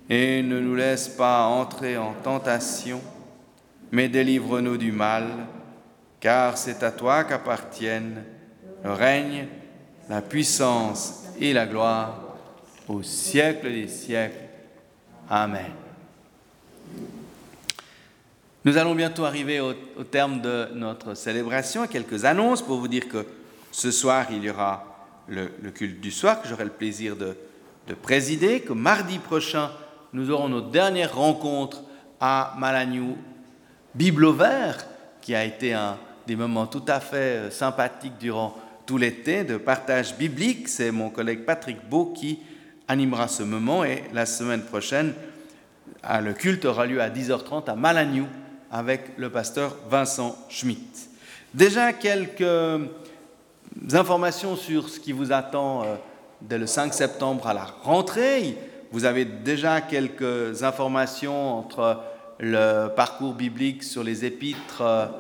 Et 0.10 0.44
ne 0.44 0.60
nous 0.60 0.76
laisse 0.76 1.08
pas 1.08 1.46
entrer 1.46 1.98
en 1.98 2.12
tentation, 2.22 3.00
mais 3.94 4.10
délivre-nous 4.10 4.76
du 4.76 4.92
mal, 4.92 5.30
car 6.20 6.58
c'est 6.58 6.84
à 6.84 6.92
toi 6.92 7.24
qu'appartiennent 7.24 8.26
le 8.84 8.92
règne, 8.92 9.48
la 10.10 10.22
puissance 10.22 11.24
et 11.40 11.54
la 11.54 11.66
gloire 11.66 12.22
au 12.90 13.02
siècle 13.04 13.72
des 13.72 13.88
siècles. 13.88 14.50
Amen. 15.30 15.72
Nous 18.66 18.76
allons 18.76 18.96
bientôt 18.96 19.24
arriver 19.24 19.62
au, 19.62 19.74
terme 20.04 20.42
de 20.42 20.68
notre 20.76 21.14
célébration. 21.14 21.88
Quelques 21.88 22.26
annonces 22.26 22.62
pour 22.62 22.80
vous 22.80 22.90
dire 22.90 23.08
que 23.08 23.26
ce 23.72 23.92
soir, 23.92 24.28
il 24.32 24.44
y 24.44 24.50
aura 24.50 24.84
le, 25.28 25.48
culte 25.72 26.02
du 26.02 26.12
soir 26.12 26.42
que 26.42 26.48
j'aurai 26.48 26.66
le 26.66 26.72
plaisir 26.72 27.16
de, 27.16 27.36
de, 27.88 27.94
présider, 27.94 28.62
que 28.62 28.74
mardi 28.74 29.18
prochain, 29.18 29.72
nous 30.14 30.30
aurons 30.30 30.50
notre 30.50 30.70
dernière 30.70 31.16
rencontre 31.16 31.84
à 32.20 32.54
Malagnou, 32.58 33.18
Bible 33.96 34.26
au 34.26 34.34
vert, 34.34 34.86
qui 35.22 35.36
a 35.36 35.46
été 35.46 35.74
un 35.74 35.98
des 36.28 36.36
moments 36.36 36.68
tout 36.68 36.84
à 36.88 37.00
fait 37.00 37.16
euh, 37.38 37.52
sympathiques 37.52 38.18
durant 38.20 38.56
tout 38.86 38.98
l'été 38.98 39.44
de 39.44 39.58
partage 39.58 40.18
biblique. 40.18 40.68
C'est 40.68 40.92
mon 40.92 41.10
collègue 41.10 41.46
Patrick 41.46 41.78
Beau 41.90 42.08
qui 42.08 42.40
animera 42.88 43.28
ce 43.28 43.44
moment 43.44 43.84
et 43.84 44.04
la 44.14 44.26
semaine 44.26 44.64
prochaine, 44.64 45.14
le 46.04 46.34
culte 46.34 46.66
aura 46.66 46.86
lieu 46.86 47.02
à 47.02 47.10
10h30 47.10 47.70
à 47.70 47.76
Malagnou 47.76 48.28
avec 48.72 49.12
le 49.18 49.30
pasteur 49.30 49.78
Vincent 49.90 50.36
Schmitt. 50.50 51.10
Déjà 51.54 51.94
quelques 51.94 52.42
informations 53.94 54.56
sur 54.56 54.90
ce 54.90 55.00
qui 55.00 55.12
vous 55.12 55.32
attend 55.32 55.84
euh, 55.84 55.96
dès 56.42 56.58
le 56.58 56.68
5 56.68 56.94
septembre 56.94 57.48
à 57.48 57.54
la 57.54 57.66
rentrée. 57.84 58.58
Vous 58.92 59.06
avez 59.06 59.26
déjà 59.26 59.82
quelques 59.82 60.64
informations 60.64 61.58
entre 61.58 62.02
le 62.40 62.88
parcours 62.90 63.34
biblique 63.34 63.84
sur 63.84 64.04
les 64.04 64.26
épîtres 64.26 65.12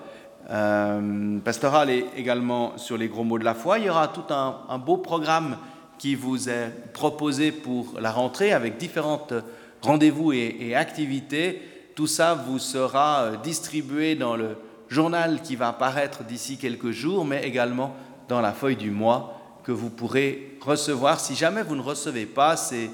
euh, 0.50 1.40
pastorales 1.40 1.90
et 1.90 2.06
également 2.18 2.78
sur 2.78 2.98
les 2.98 3.08
gros 3.08 3.24
mots 3.24 3.40
de 3.40 3.46
la 3.46 3.54
foi. 3.54 3.80
Il 3.80 3.86
y 3.86 3.90
aura 3.90 4.08
tout 4.08 4.34
un, 4.34 4.78
beau 4.78 4.98
programme 4.98 5.58
qui 5.98 6.16
vous 6.16 6.50
est 6.50 6.72
proposé 6.94 7.52
pour 7.52 8.00
la 8.00 8.12
rentrée 8.12 8.52
avec 8.52 8.78
différentes 8.78 9.34
rendez-vous 9.82 10.34
et, 10.34 10.58
et 10.60 10.76
activités. 10.76 11.62
Tout 11.96 12.08
ça 12.08 12.34
vous 12.34 12.60
sera 12.60 13.22
euh, 13.22 13.36
distribué 13.38 14.16
dans 14.16 14.36
le 14.36 14.58
journal 14.90 15.42
qui 15.42 15.56
va 15.56 15.70
apparaître 15.70 16.24
d'ici 16.24 16.58
quelques 16.58 16.92
jours, 16.92 17.24
mais 17.24 17.44
également 17.48 17.96
dans 18.32 18.40
la 18.40 18.54
feuille 18.54 18.78
du 18.78 18.92
mois 18.92 19.60
que 19.66 19.74
vous 19.74 19.90
pourrez 19.90 20.58
recevoir. 20.62 21.20
Si 21.20 21.36
jamais 21.36 21.64
vous 21.64 21.76
ne 21.76 21.82
recevez 21.82 22.26
pas 22.26 22.56
ces, 22.56 22.90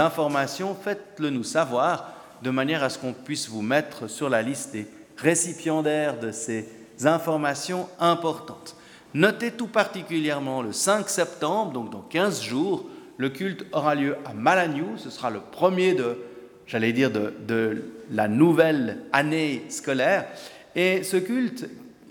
informations, 0.00 0.74
faites-le 0.74 1.30
nous 1.30 1.44
savoir 1.44 2.12
de 2.42 2.50
manière 2.50 2.82
à 2.82 2.90
ce 2.90 2.98
qu'on 2.98 3.12
puisse 3.12 3.48
vous 3.48 3.62
mettre 3.62 4.08
sur 4.08 4.28
la 4.28 4.42
liste 4.42 4.72
des 4.72 4.88
récipiendaires 5.16 6.18
de 6.18 6.32
ces 6.32 6.68
informations 7.04 7.88
importantes. 8.00 8.74
Notez 9.14 9.52
tout 9.52 9.68
particulièrement 9.68 10.60
le 10.60 10.72
5 10.72 11.08
septembre, 11.08 11.70
donc 11.70 11.90
dans 11.90 12.02
15 12.02 12.42
jours, 12.42 12.86
le 13.16 13.28
culte 13.28 13.64
aura 13.70 13.94
lieu 13.94 14.16
à 14.24 14.34
Malagnou. 14.34 14.96
Ce 14.96 15.08
sera 15.08 15.30
le 15.30 15.38
premier 15.38 15.94
de, 15.94 16.18
j'allais 16.66 16.92
dire, 16.92 17.12
de, 17.12 17.32
de 17.46 17.92
la 18.10 18.26
nouvelle 18.26 19.04
année 19.12 19.66
scolaire. 19.68 20.26
Et 20.74 21.04
ce 21.04 21.16
culte 21.16 21.68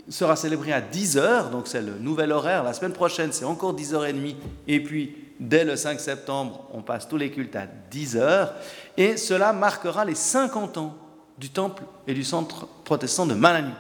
sera 0.10 0.36
célébré 0.36 0.74
à 0.74 0.82
10 0.82 1.18
heures, 1.18 1.49
donc 1.49 1.68
c'est 1.68 1.82
le 1.82 1.93
nouvel 1.99 2.32
horaire. 2.32 2.64
La 2.64 2.74
semaine 2.74 2.93
prochaine, 2.93 3.32
c'est 3.32 3.45
encore 3.45 3.76
10h30. 3.76 4.36
Et 4.68 4.82
puis, 4.84 5.16
dès 5.39 5.64
le 5.64 5.76
5 5.76 5.99
septembre, 5.99 6.68
on 6.74 6.82
passe 6.82 7.08
tous 7.08 7.18
les 7.18 7.32
cultes 7.32 7.56
à 7.56 7.68
10 7.91 8.18
heures. 8.18 8.54
Et 8.97 9.18
cela 9.18 9.54
marquera 9.54 10.06
les 10.06 10.16
50 10.16 10.78
ans 10.78 10.97
du 11.38 11.49
temple 11.49 11.84
et 12.08 12.14
du 12.14 12.24
centre 12.24 12.68
protestant 12.84 13.26
de 13.26 13.34
Malagny. 13.34 13.74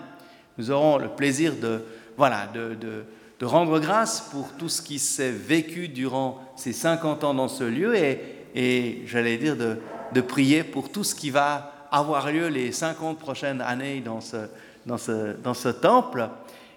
Nous 0.57 0.71
aurons 0.71 0.97
le 0.97 1.09
plaisir 1.09 1.55
de, 1.55 1.83
voilà, 2.17 2.47
de, 2.53 3.05
rendre 3.41 3.77
grâce 3.81 4.21
pour 4.31 4.47
tout 4.57 4.69
ce 4.69 4.81
qui 4.81 4.99
s'est 4.99 5.29
vécu 5.29 5.89
durant 5.89 6.39
ces 6.55 6.71
50 6.71 7.25
ans 7.25 7.33
dans 7.33 7.49
ce 7.49 7.65
lieu 7.65 7.93
et, 7.93 8.21
et 8.55 9.01
j'allais 9.05 9.35
dire 9.35 9.57
de, 9.57 9.79
de 10.13 10.21
prier 10.21 10.63
pour 10.63 10.89
tout 10.89 11.03
ce 11.03 11.13
qui 11.13 11.29
va 11.29 11.87
avoir 11.91 12.31
lieu 12.31 12.47
les 12.47 12.71
50 12.71 13.19
prochaines 13.19 13.59
années 13.59 13.99
dans 13.99 14.21
ce, 14.21 14.47
dans 14.85 14.97
ce, 14.97 15.69
temple. 15.69 16.29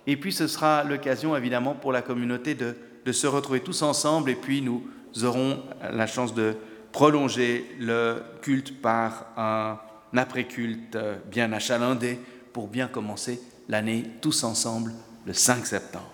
Et 0.06 0.16
puis 0.16 0.32
ce 0.32 0.46
sera 0.46 0.84
l'occasion 0.84 1.36
évidemment 1.36 1.74
pour 1.74 1.92
la 1.92 2.02
communauté 2.02 2.54
de, 2.54 2.76
de 3.04 3.12
se 3.12 3.26
retrouver 3.26 3.60
tous 3.60 3.82
ensemble 3.82 4.30
et 4.30 4.34
puis 4.36 4.62
nous 4.62 4.82
aurons 5.24 5.62
la 5.90 6.06
chance 6.06 6.34
de 6.34 6.54
prolonger 6.92 7.64
le 7.80 8.22
culte 8.42 8.80
par 8.80 9.26
un 9.36 9.78
après-culte 10.16 10.96
bien 11.30 11.52
achalandé 11.52 12.18
pour 12.52 12.68
bien 12.68 12.86
commencer 12.86 13.40
l'année 13.68 14.04
tous 14.20 14.44
ensemble 14.44 14.92
le 15.26 15.32
5 15.32 15.66
septembre. 15.66 16.06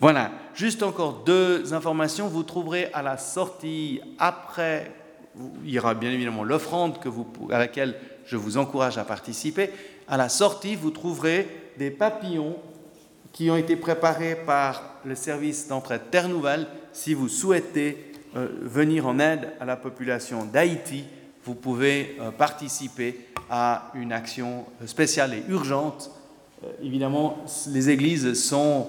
Voilà, 0.00 0.30
juste 0.54 0.82
encore 0.82 1.24
deux 1.24 1.74
informations. 1.74 2.28
Vous 2.28 2.42
trouverez 2.42 2.90
à 2.94 3.02
la 3.02 3.18
sortie, 3.18 4.00
après, 4.18 4.90
il 5.64 5.70
y 5.70 5.78
aura 5.78 5.94
bien 5.94 6.10
évidemment 6.10 6.44
l'offrande 6.44 6.98
à 7.50 7.58
laquelle 7.58 7.96
je 8.24 8.36
vous 8.36 8.56
encourage 8.56 8.96
à 8.96 9.04
participer. 9.04 9.70
À 10.10 10.16
la 10.16 10.28
sortie, 10.28 10.74
vous 10.74 10.90
trouverez 10.90 11.46
des 11.78 11.92
papillons 11.92 12.56
qui 13.32 13.48
ont 13.48 13.56
été 13.56 13.76
préparés 13.76 14.34
par 14.34 14.96
le 15.04 15.14
service 15.14 15.68
d'entraide 15.68 16.10
Terre 16.10 16.28
Nouvelle. 16.28 16.66
Si 16.92 17.14
vous 17.14 17.28
souhaitez 17.28 18.12
euh, 18.34 18.48
venir 18.60 19.06
en 19.06 19.20
aide 19.20 19.52
à 19.60 19.64
la 19.64 19.76
population 19.76 20.44
d'Haïti, 20.44 21.04
vous 21.44 21.54
pouvez 21.54 22.16
euh, 22.20 22.32
participer 22.32 23.20
à 23.48 23.92
une 23.94 24.12
action 24.12 24.64
spéciale 24.84 25.32
et 25.32 25.44
urgente. 25.48 26.10
Euh, 26.64 26.72
évidemment, 26.82 27.44
les 27.68 27.90
églises 27.90 28.34
sont 28.34 28.88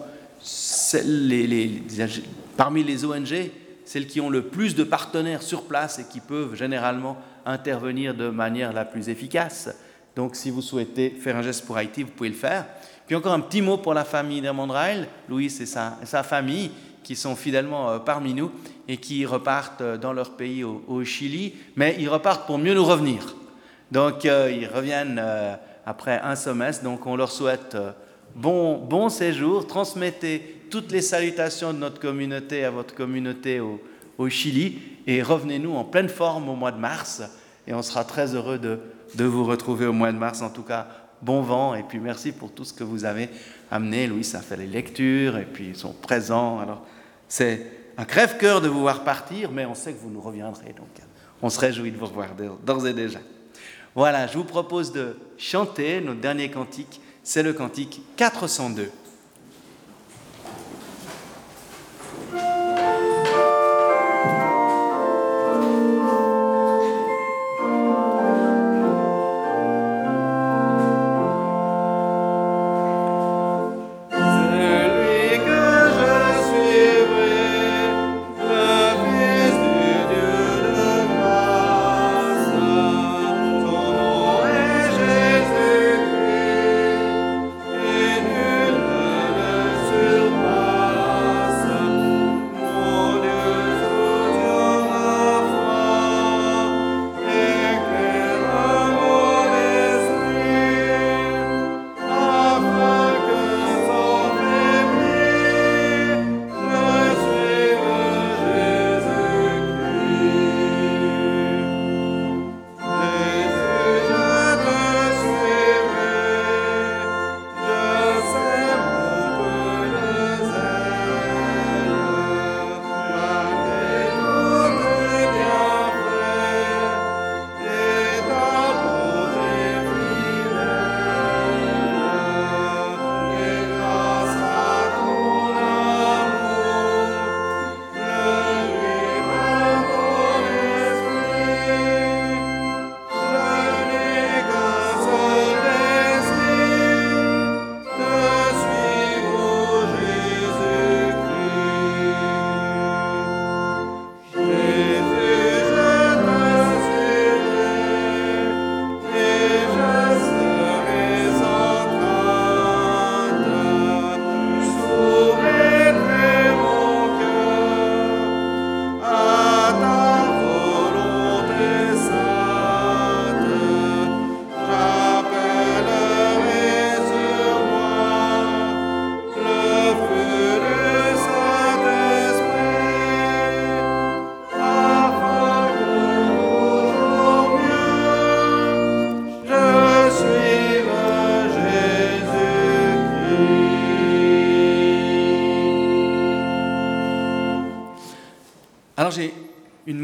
parmi 2.58 2.84
les 2.84 3.06
ONG, 3.06 3.52
celles 3.86 4.08
qui 4.08 4.22
ont 4.22 4.32
le 4.32 4.48
plus 4.48 4.74
de 4.74 4.84
partenaires 4.84 5.44
sur 5.44 5.66
place 5.66 6.00
et 6.00 6.06
qui 6.06 6.20
peuvent 6.20 6.56
généralement 6.56 7.16
intervenir 7.46 8.16
de 8.16 8.30
manière 8.30 8.74
la 8.74 8.86
plus 8.86 9.08
efficace. 9.08 9.70
Donc, 10.16 10.36
si 10.36 10.50
vous 10.50 10.62
souhaitez 10.62 11.10
faire 11.10 11.38
un 11.38 11.42
geste 11.42 11.66
pour 11.66 11.78
Haïti, 11.78 12.04
vous 12.04 12.12
pouvez 12.12 12.30
le 12.30 12.36
faire. 12.36 12.66
Puis 13.08 13.16
encore 13.16 13.34
un 13.34 13.40
petit 13.40 13.62
mot 13.62 13.78
pour 13.78 13.94
la 13.94 14.04
famille 14.04 14.42
d'Amondrail, 14.42 15.08
Louis 15.28 15.46
et 15.60 15.66
sa, 15.66 16.24
famille, 16.24 16.72
qui 17.04 17.16
sont 17.16 17.36
fidèlement 17.36 17.90
euh, 17.90 18.00
parmi 18.00 18.34
nous 18.34 18.52
et 18.88 18.98
qui 18.98 19.26
repartent 19.26 19.82
euh, 19.82 19.98
dans 19.98 20.14
leur 20.14 20.32
pays 20.32 20.64
au, 20.64 21.04
Chili, 21.04 21.56
mais 21.76 21.96
ils 22.00 22.10
repartent 22.10 22.46
pour 22.46 22.58
mieux 22.58 22.74
nous 22.74 22.86
revenir. 22.86 23.36
Donc, 23.92 24.26
euh, 24.26 24.52
ils 24.52 24.68
reviennent 24.68 25.22
après 25.86 26.22
un 26.24 26.36
semestre, 26.36 26.84
donc 26.84 27.06
on 27.06 27.16
leur 27.16 27.32
souhaite 27.32 27.76
bon, 28.36 28.78
bon 28.78 29.10
séjour, 29.10 29.68
transmettez 29.68 30.62
toutes 30.70 30.92
les 30.92 31.02
salutations 31.02 31.74
de 31.74 31.80
notre 31.80 32.00
communauté 32.00 32.64
à 32.64 32.70
votre 32.70 32.96
communauté 32.96 33.60
au, 33.60 33.82
au 34.18 34.30
Chili. 34.30 34.80
Et 35.08 35.22
revenez-nous 35.22 35.76
en 35.76 35.84
pleine 35.84 36.10
forme 36.10 36.48
au 36.48 36.56
mois 36.56 36.72
de 36.72 36.80
mars. 36.80 37.24
Et 37.68 37.74
on 37.74 37.82
sera 37.82 38.04
très 38.04 38.36
heureux 38.36 38.58
de, 38.58 38.80
de 39.16 39.26
vous 39.26 39.44
retrouver 39.44 39.86
au 39.86 39.94
mois 39.94 40.12
de 40.12 40.18
mars. 40.18 40.42
En 40.42 40.50
tout 40.50 40.64
cas, 40.64 40.88
bon 41.22 41.42
vent 41.42 41.76
et 41.76 41.84
puis 41.84 42.00
merci 42.00 42.32
pour 42.32 42.52
tout 42.52 42.66
ce 42.66 42.74
que 42.74 42.84
vous 42.84 43.06
avez 43.06 43.30
amené. 43.70 44.08
Louis 44.08 44.28
a 44.34 44.40
fait 44.40 44.58
les 44.58 44.68
lectures 44.68 45.38
et 45.38 45.46
puis 45.46 45.68
ils 45.70 45.76
sont 45.76 45.94
présents. 45.94 46.60
Alors, 46.60 46.86
c'est 47.28 47.66
un 47.98 48.06
crève-cœur 48.06 48.62
de 48.62 48.68
vous 48.68 48.82
voir 48.82 49.04
partir, 49.04 49.52
mais 49.52 49.66
on 49.66 49.76
sait 49.76 49.94
que 49.94 50.00
vous 50.00 50.10
nous 50.10 50.22
reviendrez. 50.22 50.74
Donc, 50.78 50.90
on 51.42 51.50
se 51.50 51.60
réjouit 51.60 51.92
de 51.92 51.98
vous 51.98 52.06
revoir 52.06 52.30
d'ores 52.64 52.88
et 52.88 52.94
déjà. 52.94 53.20
Voilà, 53.96 54.28
je 54.28 54.38
vous 54.38 54.44
propose 54.44 54.92
de 54.92 55.18
chanter 55.38 56.00
notre 56.02 56.22
dernier 56.22 56.50
cantique. 56.50 57.02
C'est 57.24 57.44
le 57.44 57.54
cantique 57.54 58.02
402. 58.16 58.90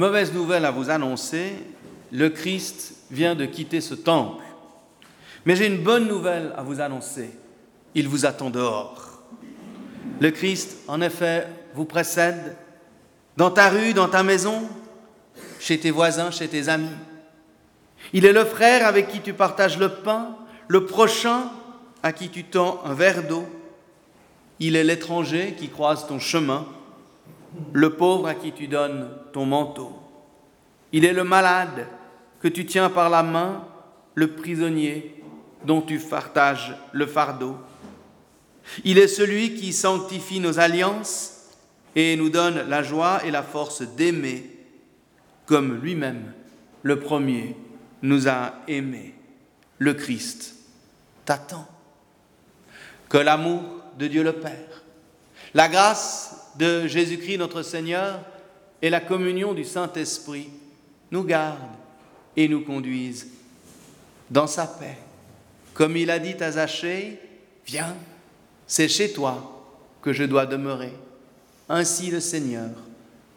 Mauvaise 0.07 0.31
nouvelle 0.31 0.63
à 0.63 0.71
vous 0.71 0.89
annoncer. 0.89 1.51
Le 2.13 2.29
Christ 2.29 2.95
vient 3.11 3.35
de 3.35 3.45
quitter 3.45 3.81
ce 3.81 3.93
temple. 3.93 4.41
Mais 5.45 5.57
j'ai 5.57 5.67
une 5.67 5.83
bonne 5.83 6.07
nouvelle 6.07 6.53
à 6.55 6.63
vous 6.63 6.79
annoncer. 6.79 7.29
Il 7.93 8.07
vous 8.07 8.25
attend 8.25 8.49
dehors. 8.49 9.21
Le 10.21 10.31
Christ, 10.31 10.77
en 10.87 11.01
effet, 11.01 11.45
vous 11.73 11.83
précède 11.83 12.55
dans 13.35 13.51
ta 13.51 13.67
rue, 13.67 13.93
dans 13.93 14.07
ta 14.07 14.23
maison, 14.23 14.69
chez 15.59 15.77
tes 15.77 15.91
voisins, 15.91 16.31
chez 16.31 16.47
tes 16.47 16.69
amis. 16.69 16.87
Il 18.13 18.25
est 18.25 18.31
le 18.31 18.45
frère 18.45 18.87
avec 18.87 19.09
qui 19.09 19.19
tu 19.19 19.33
partages 19.33 19.77
le 19.77 19.89
pain, 19.89 20.37
le 20.69 20.85
prochain 20.85 21.49
à 22.01 22.13
qui 22.13 22.29
tu 22.29 22.45
tends 22.45 22.79
un 22.85 22.93
verre 22.93 23.27
d'eau. 23.27 23.45
Il 24.61 24.77
est 24.77 24.85
l'étranger 24.85 25.53
qui 25.59 25.67
croise 25.67 26.07
ton 26.07 26.17
chemin, 26.17 26.65
le 27.73 27.89
pauvre 27.89 28.27
à 28.27 28.35
qui 28.35 28.53
tu 28.53 28.69
donnes 28.69 29.09
ton 29.33 29.45
manteau. 29.45 29.96
Il 30.91 31.05
est 31.05 31.13
le 31.13 31.23
malade 31.23 31.87
que 32.41 32.47
tu 32.47 32.65
tiens 32.65 32.89
par 32.89 33.09
la 33.09 33.23
main, 33.23 33.65
le 34.15 34.27
prisonnier 34.35 35.23
dont 35.65 35.81
tu 35.81 35.99
partages 35.99 36.75
le 36.91 37.05
fardeau. 37.05 37.57
Il 38.83 38.97
est 38.97 39.07
celui 39.07 39.55
qui 39.55 39.73
sanctifie 39.73 40.39
nos 40.39 40.59
alliances 40.59 41.33
et 41.95 42.15
nous 42.15 42.29
donne 42.29 42.69
la 42.69 42.83
joie 42.83 43.21
et 43.25 43.31
la 43.31 43.43
force 43.43 43.81
d'aimer 43.81 44.57
comme 45.45 45.79
lui-même, 45.81 46.33
le 46.83 46.99
premier, 46.99 47.55
nous 48.01 48.27
a 48.27 48.53
aimés. 48.67 49.15
Le 49.79 49.93
Christ 49.93 50.55
t'attend. 51.25 51.67
Que 53.09 53.17
l'amour 53.17 53.63
de 53.97 54.07
Dieu 54.07 54.23
le 54.23 54.33
Père, 54.33 54.83
la 55.53 55.69
grâce 55.69 56.51
de 56.57 56.85
Jésus-Christ 56.87 57.37
notre 57.37 57.61
Seigneur 57.61 58.19
et 58.81 58.89
la 58.89 58.99
communion 58.99 59.53
du 59.53 59.63
Saint-Esprit 59.63 60.49
nous 61.11 61.23
gardent 61.23 61.75
et 62.35 62.47
nous 62.47 62.61
conduisent 62.61 63.27
dans 64.29 64.47
sa 64.47 64.67
paix. 64.67 64.97
Comme 65.73 65.95
il 65.97 66.09
a 66.09 66.19
dit 66.19 66.35
à 66.41 66.51
Zachée, 66.51 67.19
viens, 67.65 67.95
c'est 68.65 68.87
chez 68.87 69.13
toi 69.13 69.63
que 70.01 70.13
je 70.13 70.23
dois 70.23 70.45
demeurer. 70.45 70.93
Ainsi 71.69 72.09
le 72.11 72.19
Seigneur 72.19 72.69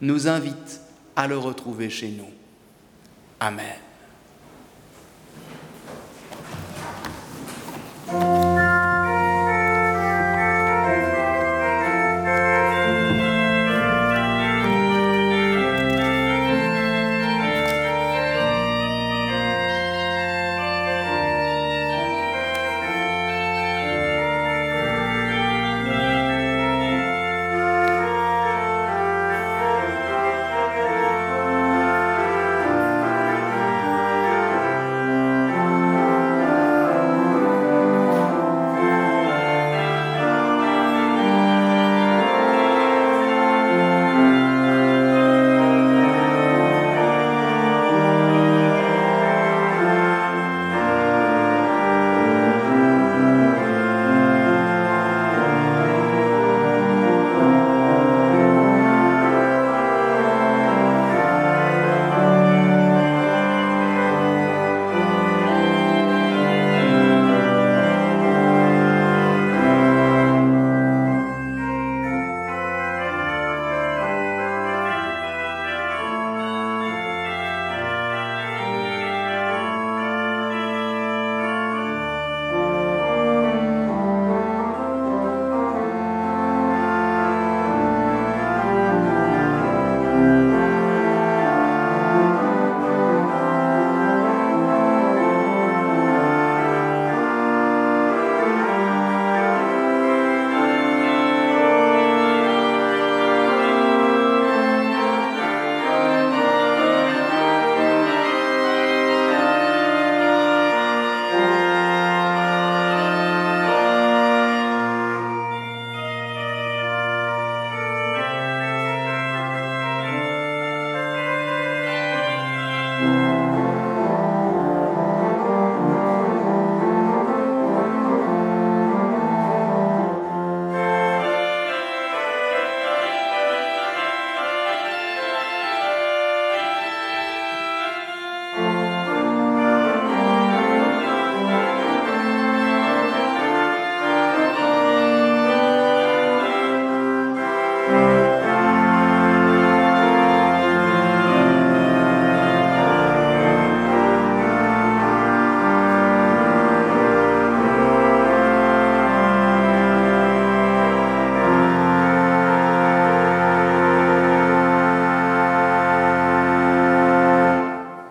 nous 0.00 0.28
invite 0.28 0.80
à 1.16 1.26
le 1.26 1.36
retrouver 1.36 1.90
chez 1.90 2.08
nous. 2.08 2.30
Amen. 3.38 3.89